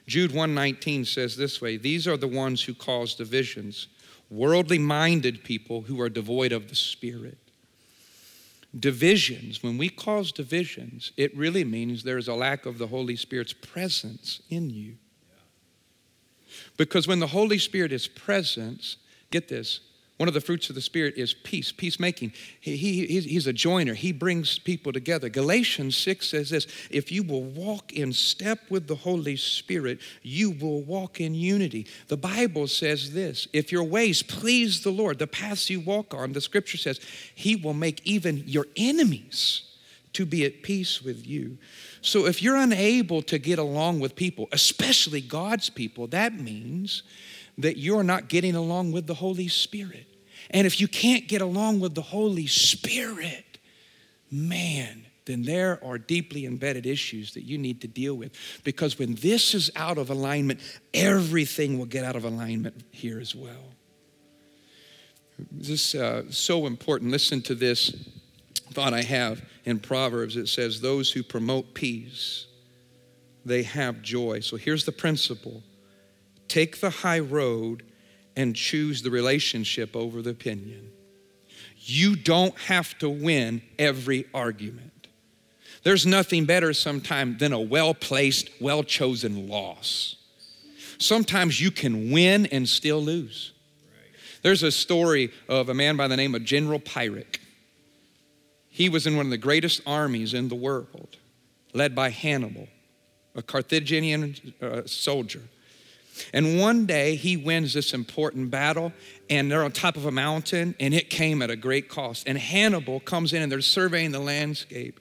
[0.08, 3.88] Jude 119 says this way These are the ones who cause divisions,
[4.30, 7.39] worldly minded people who are devoid of the Spirit.
[8.78, 13.54] Divisions, when we cause divisions, it really means there's a lack of the Holy Spirit's
[13.54, 14.98] presence in you.
[16.78, 18.98] Because when the Holy Spirit is present,
[19.32, 19.80] get this,
[20.18, 22.32] one of the fruits of the Spirit is peace, peacemaking.
[22.61, 25.28] He, he, he's a joiner, he brings people together.
[25.28, 30.51] Galatians 6 says this if you will walk in step with the Holy Spirit, you
[30.51, 31.86] will walk in unity.
[32.07, 36.32] The Bible says this if your ways please the Lord, the paths you walk on,
[36.32, 36.99] the scripture says,
[37.34, 39.63] he will make even your enemies
[40.13, 41.57] to be at peace with you.
[41.99, 47.03] So if you're unable to get along with people, especially God's people, that means
[47.58, 50.08] that you're not getting along with the Holy Spirit.
[50.51, 53.60] And if you can't get along with the Holy Spirit,
[54.30, 58.32] man, then there are deeply embedded issues that you need to deal with.
[58.64, 60.60] Because when this is out of alignment,
[60.93, 63.74] everything will get out of alignment here as well.
[65.51, 67.12] This is uh, so important.
[67.12, 68.10] Listen to this
[68.72, 70.38] thought I have in Proverbs.
[70.38, 72.45] It says, Those who promote peace,
[73.43, 74.39] they have joy.
[74.41, 75.64] So here's the principle
[76.48, 77.84] Take the high road
[78.36, 80.91] and choose the relationship over the opinion.
[81.78, 85.08] You don't have to win every argument.
[85.84, 90.16] There's nothing better sometimes than a well placed, well chosen loss.
[90.98, 93.52] Sometimes you can win and still lose.
[94.41, 97.39] There's a story of a man by the name of General Pyrrhic.
[98.70, 101.18] He was in one of the greatest armies in the world,
[101.74, 102.68] led by Hannibal,
[103.36, 105.41] a Carthaginian uh, soldier.
[106.34, 108.93] And one day he wins this important battle,
[109.30, 112.28] and they're on top of a mountain, and it came at a great cost.
[112.28, 114.99] And Hannibal comes in and they're surveying the landscape,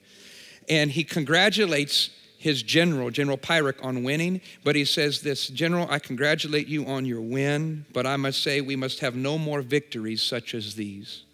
[0.69, 2.11] and he congratulates
[2.45, 7.07] his general, General Pyrrhic, on winning, but he says this General, I congratulate you on
[7.07, 11.25] your win, but I must say we must have no more victories such as these.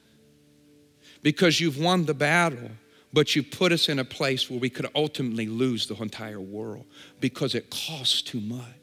[1.21, 2.71] Because you've won the battle,
[3.13, 6.85] but you put us in a place where we could ultimately lose the entire world
[7.19, 8.80] because it costs too much.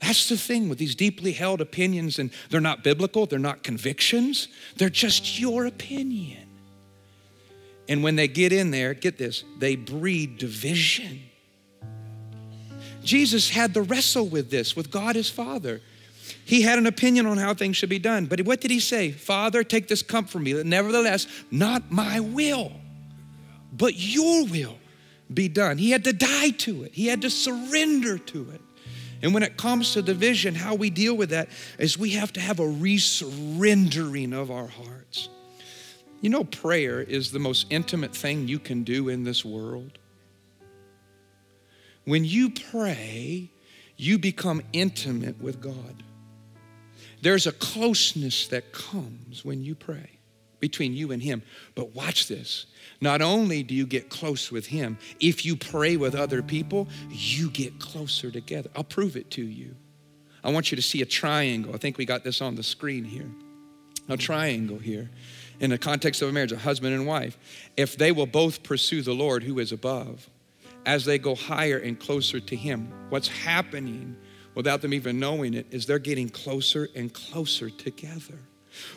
[0.00, 4.48] That's the thing with these deeply held opinions, and they're not biblical, they're not convictions,
[4.76, 6.48] they're just your opinion.
[7.88, 11.20] And when they get in there, get this, they breed division.
[13.02, 15.80] Jesus had to wrestle with this, with God his Father.
[16.44, 18.26] He had an opinion on how things should be done.
[18.26, 19.10] But what did he say?
[19.10, 20.62] Father, take this cup from me.
[20.62, 22.72] Nevertheless, not my will,
[23.72, 24.76] but your will
[25.32, 25.78] be done.
[25.78, 28.60] He had to die to it, he had to surrender to it.
[29.22, 31.48] And when it comes to division, how we deal with that
[31.78, 35.28] is we have to have a resurrendering of our hearts.
[36.20, 39.98] You know, prayer is the most intimate thing you can do in this world.
[42.04, 43.50] When you pray,
[43.96, 46.02] you become intimate with God.
[47.22, 50.19] There's a closeness that comes when you pray
[50.60, 51.42] between you and Him.
[51.74, 52.66] But watch this
[53.00, 57.50] not only do you get close with Him, if you pray with other people, you
[57.50, 58.70] get closer together.
[58.76, 59.74] I'll prove it to you.
[60.44, 61.74] I want you to see a triangle.
[61.74, 63.30] I think we got this on the screen here.
[64.08, 65.10] A triangle here
[65.60, 67.38] in the context of a marriage, a husband and wife.
[67.76, 70.28] If they will both pursue the Lord who is above,
[70.86, 74.16] as they go higher and closer to Him, what's happening
[74.54, 78.38] without them even knowing it is they're getting closer and closer together.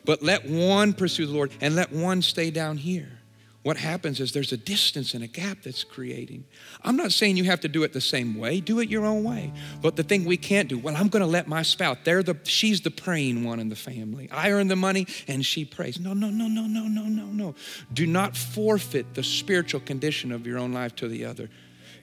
[0.06, 3.20] But let one pursue the Lord and let one stay down here.
[3.64, 6.44] what happens is there's a distance and a gap that's creating.
[6.84, 9.24] I'm not saying you have to do it the same way, do it your own
[9.24, 9.54] way.
[9.82, 12.38] But the thing we can't do, well, I'm going to let my spouse, they're the,
[12.44, 14.30] she's the praying one in the family.
[14.32, 15.98] I earn the money and she prays.
[15.98, 17.56] No, no, no, no, no, no, no, no.
[17.94, 21.50] Do not forfeit the spiritual condition of your own life to the other.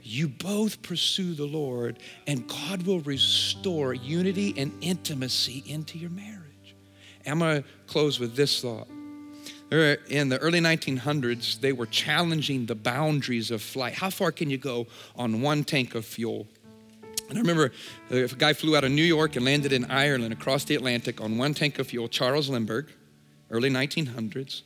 [0.03, 6.40] You both pursue the Lord, and God will restore unity and intimacy into your marriage.
[7.27, 8.89] I'm going to close with this thought
[9.71, 13.95] in the early 1900s, they were challenging the boundaries of flight.
[13.95, 16.49] How far can you go on one tank of fuel?
[17.29, 17.71] And I remember
[18.11, 21.21] uh, a guy flew out of New York and landed in Ireland across the Atlantic
[21.21, 22.89] on one tank of fuel, Charles Lindbergh,
[23.51, 24.63] early 1900s.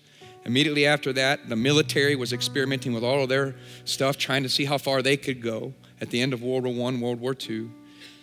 [0.46, 4.64] Immediately after that, the military was experimenting with all of their stuff, trying to see
[4.64, 5.74] how far they could go.
[6.00, 7.68] At the end of World War I, World War II,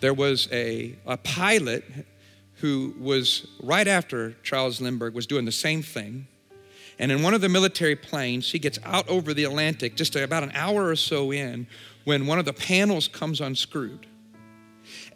[0.02, 1.84] there was a, a pilot
[2.62, 6.28] who was right after Charles Lindbergh was doing the same thing
[7.01, 10.43] and in one of the military planes, he gets out over the Atlantic just about
[10.43, 11.66] an hour or so in
[12.03, 14.05] when one of the panels comes unscrewed.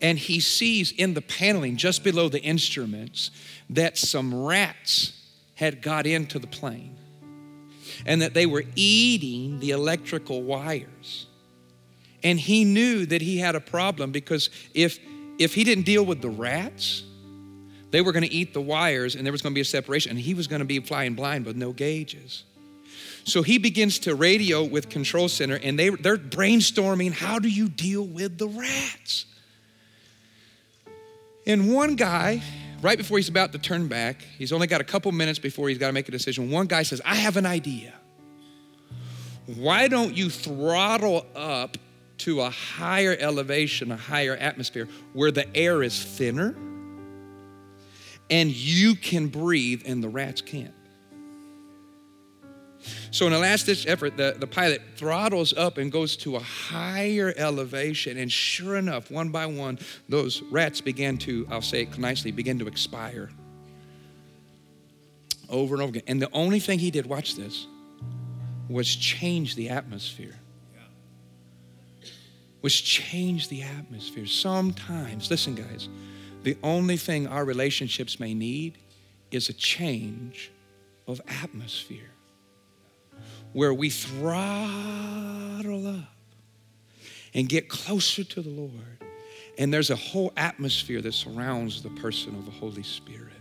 [0.01, 3.29] And he sees in the paneling, just below the instruments,
[3.69, 5.13] that some rats
[5.53, 6.97] had got into the plane
[8.07, 11.27] and that they were eating the electrical wires.
[12.23, 14.97] And he knew that he had a problem because if,
[15.37, 17.03] if he didn't deal with the rats,
[17.95, 20.09] they were going to eat the wires and there was going to be a separation,
[20.09, 22.43] and he was going to be flying blind with no gauges.
[23.23, 27.69] So he begins to radio with Control Center, and they, they're brainstorming how do you
[27.69, 29.25] deal with the rats?
[31.47, 32.41] And one guy,
[32.81, 35.77] right before he's about to turn back, he's only got a couple minutes before he's
[35.77, 36.51] got to make a decision.
[36.51, 37.93] One guy says, I have an idea.
[39.45, 41.77] Why don't you throttle up
[42.17, 46.55] to a higher elevation, a higher atmosphere where the air is thinner?
[48.29, 50.73] And you can breathe and the rats can't.
[53.11, 56.39] So, in a last ditch effort, the, the pilot throttles up and goes to a
[56.39, 58.17] higher elevation.
[58.17, 62.59] And sure enough, one by one, those rats began to, I'll say it nicely, begin
[62.59, 63.31] to expire
[65.49, 66.03] over and over again.
[66.07, 67.67] And the only thing he did, watch this,
[68.69, 70.35] was change the atmosphere.
[72.61, 74.25] Was change the atmosphere.
[74.25, 75.87] Sometimes, listen, guys,
[76.45, 78.77] the only thing our relationships may need
[79.31, 80.51] is a change
[81.07, 82.11] of atmosphere
[83.51, 86.13] where we throttle up
[87.33, 88.71] and get closer to the Lord.
[89.57, 93.31] And there's a whole atmosphere that surrounds the person of the Holy Spirit.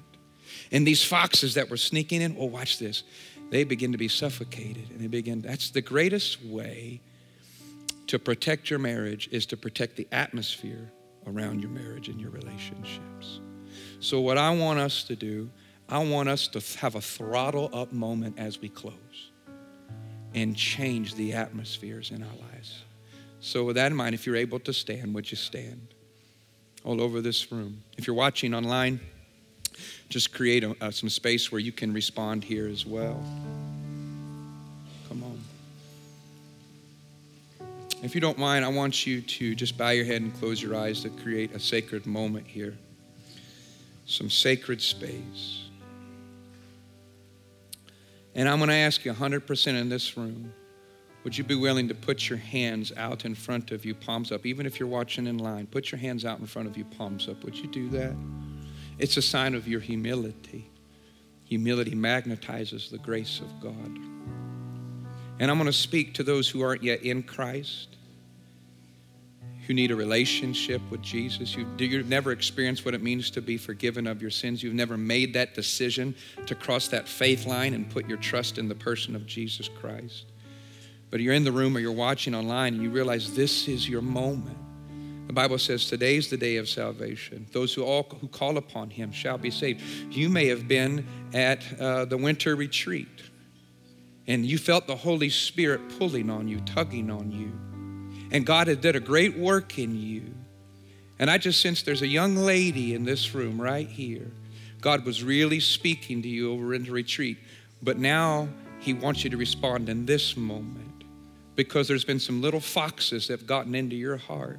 [0.73, 3.03] And these foxes that were sneaking in, oh, watch this,
[3.51, 4.89] they begin to be suffocated.
[4.91, 7.03] And they begin, that's the greatest way
[8.07, 10.91] to protect your marriage is to protect the atmosphere
[11.27, 13.41] around your marriage and your relationships.
[14.01, 15.51] So, what I want us to do,
[15.89, 19.31] I want us to have a throttle up moment as we close
[20.35, 22.83] and change the atmospheres in our lives.
[23.41, 25.95] So, with that in mind, if you're able to stand, would you stand
[26.85, 27.83] all over this room?
[27.97, 29.01] If you're watching online,
[30.09, 33.23] just create a, uh, some space where you can respond here as well.
[38.05, 40.77] If you don't mind, I want you to just bow your head and close your
[40.77, 42.77] eyes to create a sacred moment here.
[44.05, 45.65] Some sacred space.
[48.35, 50.53] And I'm going to ask you 100% in this room
[51.25, 54.45] would you be willing to put your hands out in front of you, palms up?
[54.45, 57.27] Even if you're watching in line, put your hands out in front of you, palms
[57.31, 57.43] up.
[57.43, 58.15] Would you do that?
[58.99, 60.69] It's a sign of your humility.
[61.47, 64.44] Humility magnetizes the grace of God.
[65.39, 67.95] And I'm going to speak to those who aren't yet in Christ
[69.67, 71.57] who need a relationship with Jesus.
[71.57, 74.63] You've, you've never experienced what it means to be forgiven of your sins.
[74.63, 76.15] You've never made that decision
[76.47, 80.27] to cross that faith line and put your trust in the person of Jesus Christ.
[81.11, 84.03] But you're in the room or you're watching online and you realize this is your
[84.03, 84.59] moment.
[85.29, 87.47] The Bible says today is the day of salvation.
[87.53, 89.81] Those who all who call upon him shall be saved.
[90.11, 93.09] You may have been at uh, the winter retreat
[94.27, 97.53] and you felt the Holy Spirit pulling on you, tugging on you
[98.35, 100.35] and God had did a great work in you.
[101.21, 104.29] And I just sense there's a young lady in this room right here.
[104.81, 107.39] God was really speaking to you over in the retreat,
[107.81, 108.49] but now
[108.81, 111.05] He wants you to respond in this moment
[111.55, 114.59] because there's been some little foxes that have gotten into your heart.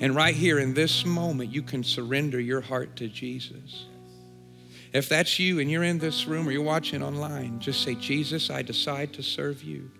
[0.00, 3.86] And right here in this moment, you can surrender your heart to Jesus.
[4.92, 8.50] If that's you and you're in this room or you're watching online, just say, Jesus,
[8.50, 9.90] I decide to serve you.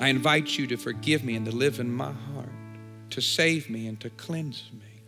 [0.00, 2.48] I invite you to forgive me and to live in my heart,
[3.10, 5.02] to save me and to cleanse me,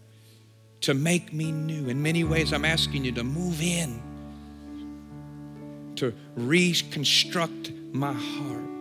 [0.83, 1.89] to make me new.
[1.89, 4.01] In many ways, I'm asking you to move in,
[5.97, 8.72] to reconstruct my heart.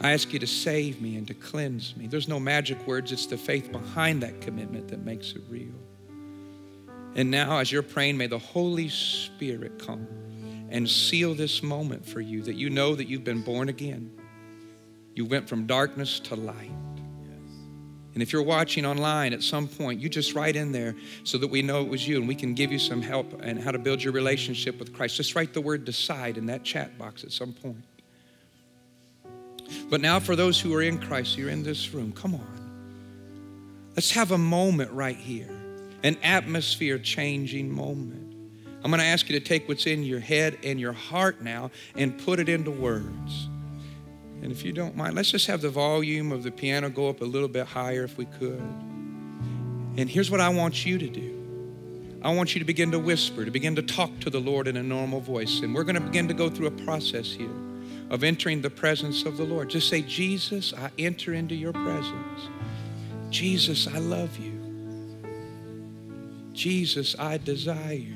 [0.00, 2.06] I ask you to save me and to cleanse me.
[2.06, 5.74] There's no magic words, it's the faith behind that commitment that makes it real.
[7.14, 10.06] And now, as you're praying, may the Holy Spirit come
[10.70, 14.12] and seal this moment for you that you know that you've been born again.
[15.14, 16.70] You went from darkness to light.
[18.14, 20.94] And if you're watching online at some point, you just write in there
[21.24, 23.62] so that we know it was you and we can give you some help and
[23.62, 25.16] how to build your relationship with Christ.
[25.16, 27.84] Just write the word decide in that chat box at some point.
[29.90, 32.58] But now, for those who are in Christ, you're in this room, come on.
[33.96, 35.50] Let's have a moment right here,
[36.02, 38.32] an atmosphere changing moment.
[38.84, 41.72] I'm going to ask you to take what's in your head and your heart now
[41.96, 43.48] and put it into words.
[44.40, 47.22] And if you don't mind, let's just have the volume of the piano go up
[47.22, 48.62] a little bit higher if we could.
[49.96, 51.34] And here's what I want you to do
[52.22, 54.76] I want you to begin to whisper, to begin to talk to the Lord in
[54.76, 55.60] a normal voice.
[55.60, 57.50] And we're going to begin to go through a process here
[58.10, 59.70] of entering the presence of the Lord.
[59.70, 62.48] Just say, Jesus, I enter into your presence.
[63.30, 64.54] Jesus, I love you.
[66.52, 68.14] Jesus, I desire you.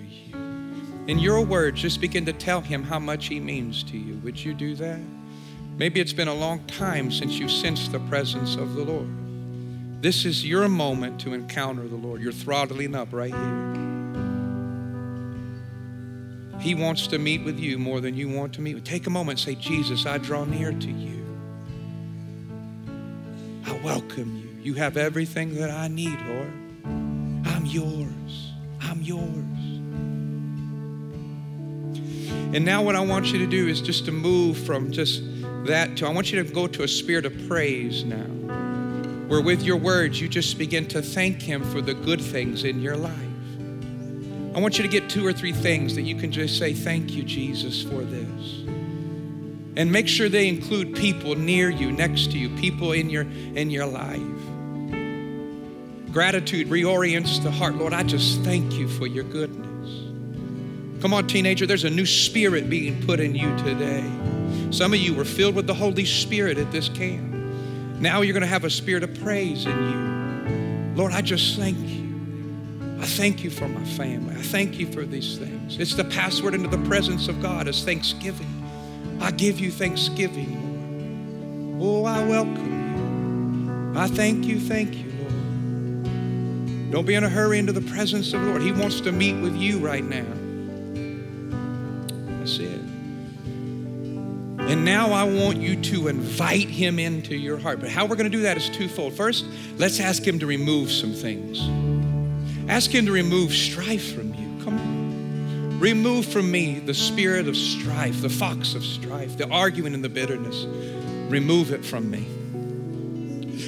[1.07, 4.16] In your words, just begin to tell him how much he means to you.
[4.18, 5.01] Would you do that?
[5.76, 9.09] Maybe it's been a long time since you sensed the presence of the Lord.
[10.03, 12.20] This is your moment to encounter the Lord.
[12.20, 13.82] You're throttling up right here.
[16.63, 18.85] He wants to meet with you more than you want to meet with.
[18.85, 21.27] Take a moment say, Jesus, I draw near to you.
[23.67, 24.49] I welcome you.
[24.63, 26.53] You have everything that I need, Lord.
[26.85, 28.53] I'm yours.
[28.81, 29.27] I'm yours.
[32.55, 35.25] And now, what I want you to do is just to move from just
[35.65, 38.29] that to, I want you to go to a spirit of praise now,
[39.27, 42.81] where with your words, you just begin to thank Him for the good things in
[42.81, 43.32] your life.
[44.55, 47.13] I want you to get two or three things that you can just say, Thank
[47.13, 48.61] you, Jesus, for this.
[49.77, 53.71] And make sure they include people near you, next to you, people in your in
[53.71, 54.21] your life.
[56.13, 57.77] Gratitude reorients the heart.
[57.77, 59.63] Lord, I just thank you for your goodness.
[61.01, 64.05] Come on, teenager, there's a new spirit being put in you today.
[64.71, 67.33] Some of you were filled with the Holy Spirit at this camp.
[67.99, 70.95] Now you're going to have a spirit of praise in you.
[70.95, 72.12] Lord, I just thank you.
[73.03, 74.37] I thank you for my family.
[74.37, 75.77] I thank you for these things.
[75.77, 78.47] It's the password into the presence of God is thanksgiving.
[79.21, 81.83] I give you thanksgiving, Lord.
[81.83, 84.01] Oh, I welcome you.
[84.01, 86.93] I thank you, thank you, Lord.
[86.93, 88.63] Don't be in a hurry into the presence of the Lord.
[88.63, 90.23] He wants to meet with you right now.
[92.39, 92.83] That's it.
[94.71, 97.81] And now I want you to invite him into your heart.
[97.81, 99.15] But how we're going to do that is twofold.
[99.15, 99.45] First,
[99.77, 101.91] let's ask him to remove some things.
[102.69, 104.65] Ask him to remove strife from you.
[104.65, 105.81] Come on.
[105.81, 110.09] Remove from me the spirit of strife, the fox of strife, the arguing and the
[110.09, 110.65] bitterness.
[111.29, 112.27] Remove it from me.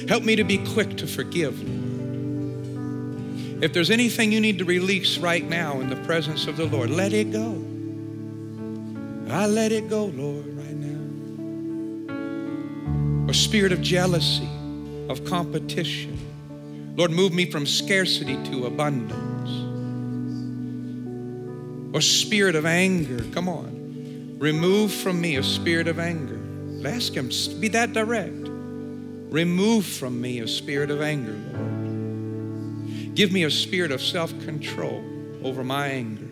[0.07, 3.63] Help me to be quick to forgive, Lord.
[3.63, 6.89] If there's anything you need to release right now in the presence of the Lord,
[6.89, 7.61] let it go.
[9.29, 10.99] I let it go, Lord, right now.
[13.29, 14.47] A spirit of jealousy,
[15.09, 16.19] of competition.
[16.95, 19.51] Lord, move me from scarcity to abundance.
[21.93, 23.23] Or spirit of anger.
[23.33, 24.37] Come on.
[24.39, 26.39] Remove from me a spirit of anger.
[26.87, 27.29] Ask Him,
[27.59, 28.47] be that direct.
[29.29, 33.15] Remove from me a spirit of anger, Lord.
[33.15, 35.03] Give me a spirit of self control
[35.43, 36.29] over my anger.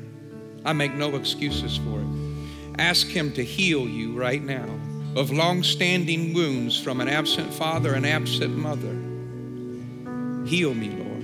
[0.63, 2.79] I make no excuses for it.
[2.79, 4.69] Ask Him to heal you right now
[5.15, 9.02] of long standing wounds from an absent father and absent mother.
[10.45, 11.23] Heal me, Lord.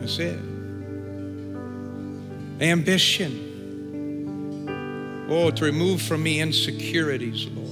[0.00, 0.38] That's it.
[2.60, 3.44] Ambition.
[5.30, 7.68] Oh, to remove from me insecurities, Lord.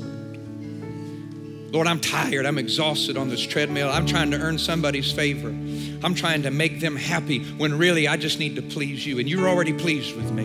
[1.72, 2.46] Lord, I'm tired.
[2.46, 3.88] I'm exhausted on this treadmill.
[3.90, 5.48] I'm trying to earn somebody's favor.
[5.48, 9.28] I'm trying to make them happy when really I just need to please you, and
[9.28, 10.44] you're already pleased with me.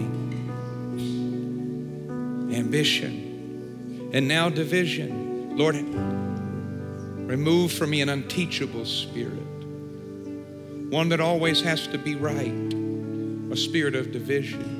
[2.55, 4.09] Ambition.
[4.13, 5.57] And now division.
[5.57, 5.75] Lord,
[7.31, 9.31] remove from me an unteachable spirit,
[10.89, 12.73] one that always has to be right,
[13.53, 14.79] a spirit of division.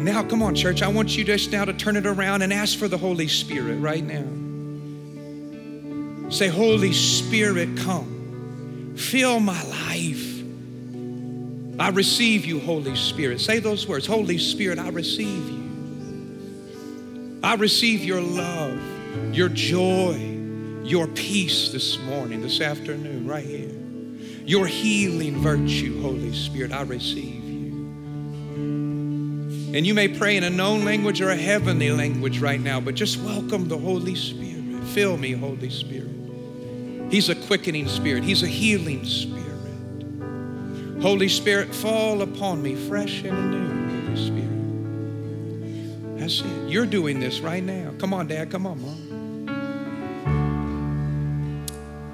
[0.00, 0.82] Now, come on, church.
[0.82, 3.76] I want you just now to turn it around and ask for the Holy Spirit
[3.76, 4.24] right now.
[6.30, 8.96] Say, Holy Spirit, come.
[8.96, 10.42] Fill my life.
[11.78, 13.40] I receive you, Holy Spirit.
[13.40, 17.38] Say those words Holy Spirit, I receive you.
[17.44, 18.80] I receive your love,
[19.32, 20.38] your joy,
[20.82, 23.70] your peace this morning, this afternoon, right here.
[24.46, 26.72] your healing virtue, Holy Spirit.
[26.72, 27.70] I receive you.
[29.72, 32.96] And you may pray in a known language or a heavenly language right now, but
[32.96, 34.82] just welcome the Holy Spirit.
[34.86, 36.08] Fill me, Holy Spirit.
[37.10, 39.36] He's a quickening spirit, He's a healing spirit.
[41.00, 44.49] Holy Spirit, fall upon me fresh and new, Holy Spirit.
[46.30, 46.70] That's it.
[46.70, 47.92] You're doing this right now.
[47.98, 48.52] Come on, Dad.
[48.52, 49.48] Come on, Mom.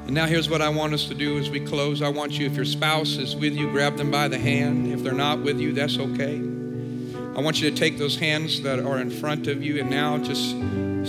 [0.07, 2.01] And now here's what I want us to do as we close.
[2.01, 4.91] I want you, if your spouse is with you, grab them by the hand.
[4.91, 6.37] If they're not with you, that's okay.
[6.37, 10.17] I want you to take those hands that are in front of you and now
[10.17, 10.53] just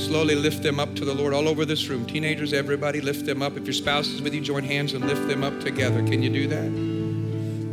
[0.05, 2.05] slowly lift them up to the Lord all over this room.
[2.05, 3.55] Teenagers, everybody, lift them up.
[3.55, 6.03] If your spouse is with you, join hands and lift them up together.
[6.03, 6.69] Can you do that?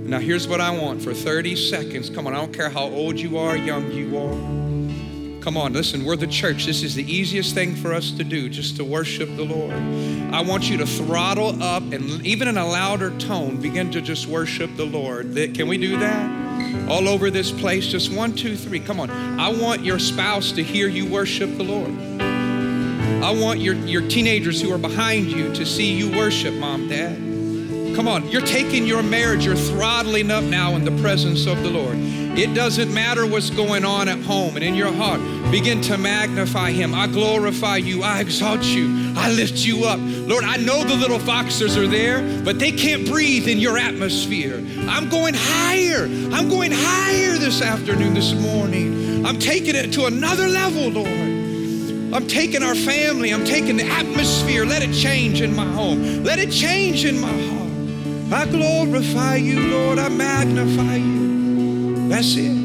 [0.08, 2.08] Now, here's what I want for 30 seconds.
[2.08, 4.63] Come on, I don't care how old you are, young you are.
[5.44, 6.64] Come on, listen, we're the church.
[6.64, 9.74] This is the easiest thing for us to do, just to worship the Lord.
[10.32, 14.26] I want you to throttle up and even in a louder tone, begin to just
[14.26, 15.34] worship the Lord.
[15.34, 16.88] Can we do that?
[16.88, 18.80] All over this place, just one, two, three.
[18.80, 19.10] Come on.
[19.10, 21.90] I want your spouse to hear you worship the Lord.
[23.22, 27.16] I want your, your teenagers who are behind you to see you worship, mom, dad.
[27.94, 31.70] Come on, you're taking your marriage, you're throttling up now in the presence of the
[31.70, 31.96] Lord.
[32.36, 35.20] It doesn't matter what's going on at home and in your heart.
[35.54, 36.96] Begin to magnify Him.
[36.96, 38.02] I glorify you.
[38.02, 39.14] I exalt you.
[39.16, 40.00] I lift you up.
[40.02, 44.56] Lord, I know the little foxes are there, but they can't breathe in your atmosphere.
[44.88, 46.06] I'm going higher.
[46.32, 49.24] I'm going higher this afternoon, this morning.
[49.24, 52.12] I'm taking it to another level, Lord.
[52.12, 54.66] I'm taking our family, I'm taking the atmosphere.
[54.66, 56.24] Let it change in my home.
[56.24, 58.48] Let it change in my heart.
[58.48, 60.00] I glorify you, Lord.
[60.00, 62.08] I magnify you.
[62.08, 62.63] That's it.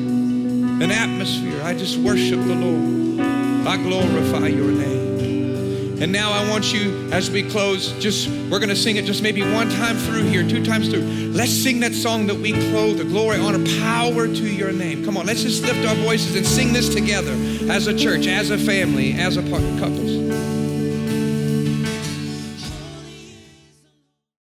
[0.82, 1.62] An atmosphere.
[1.64, 3.20] I just worship the Lord.
[3.68, 6.02] I glorify your name.
[6.02, 9.22] And now I want you, as we close, just we're going to sing it just
[9.22, 11.02] maybe one time through here, two times through.
[11.02, 15.04] Let's sing that song that we clothe the glory, honor, power to your name.
[15.04, 17.34] Come on, let's just lift our voices and sing this together
[17.70, 20.59] as a church, as a family, as a couples.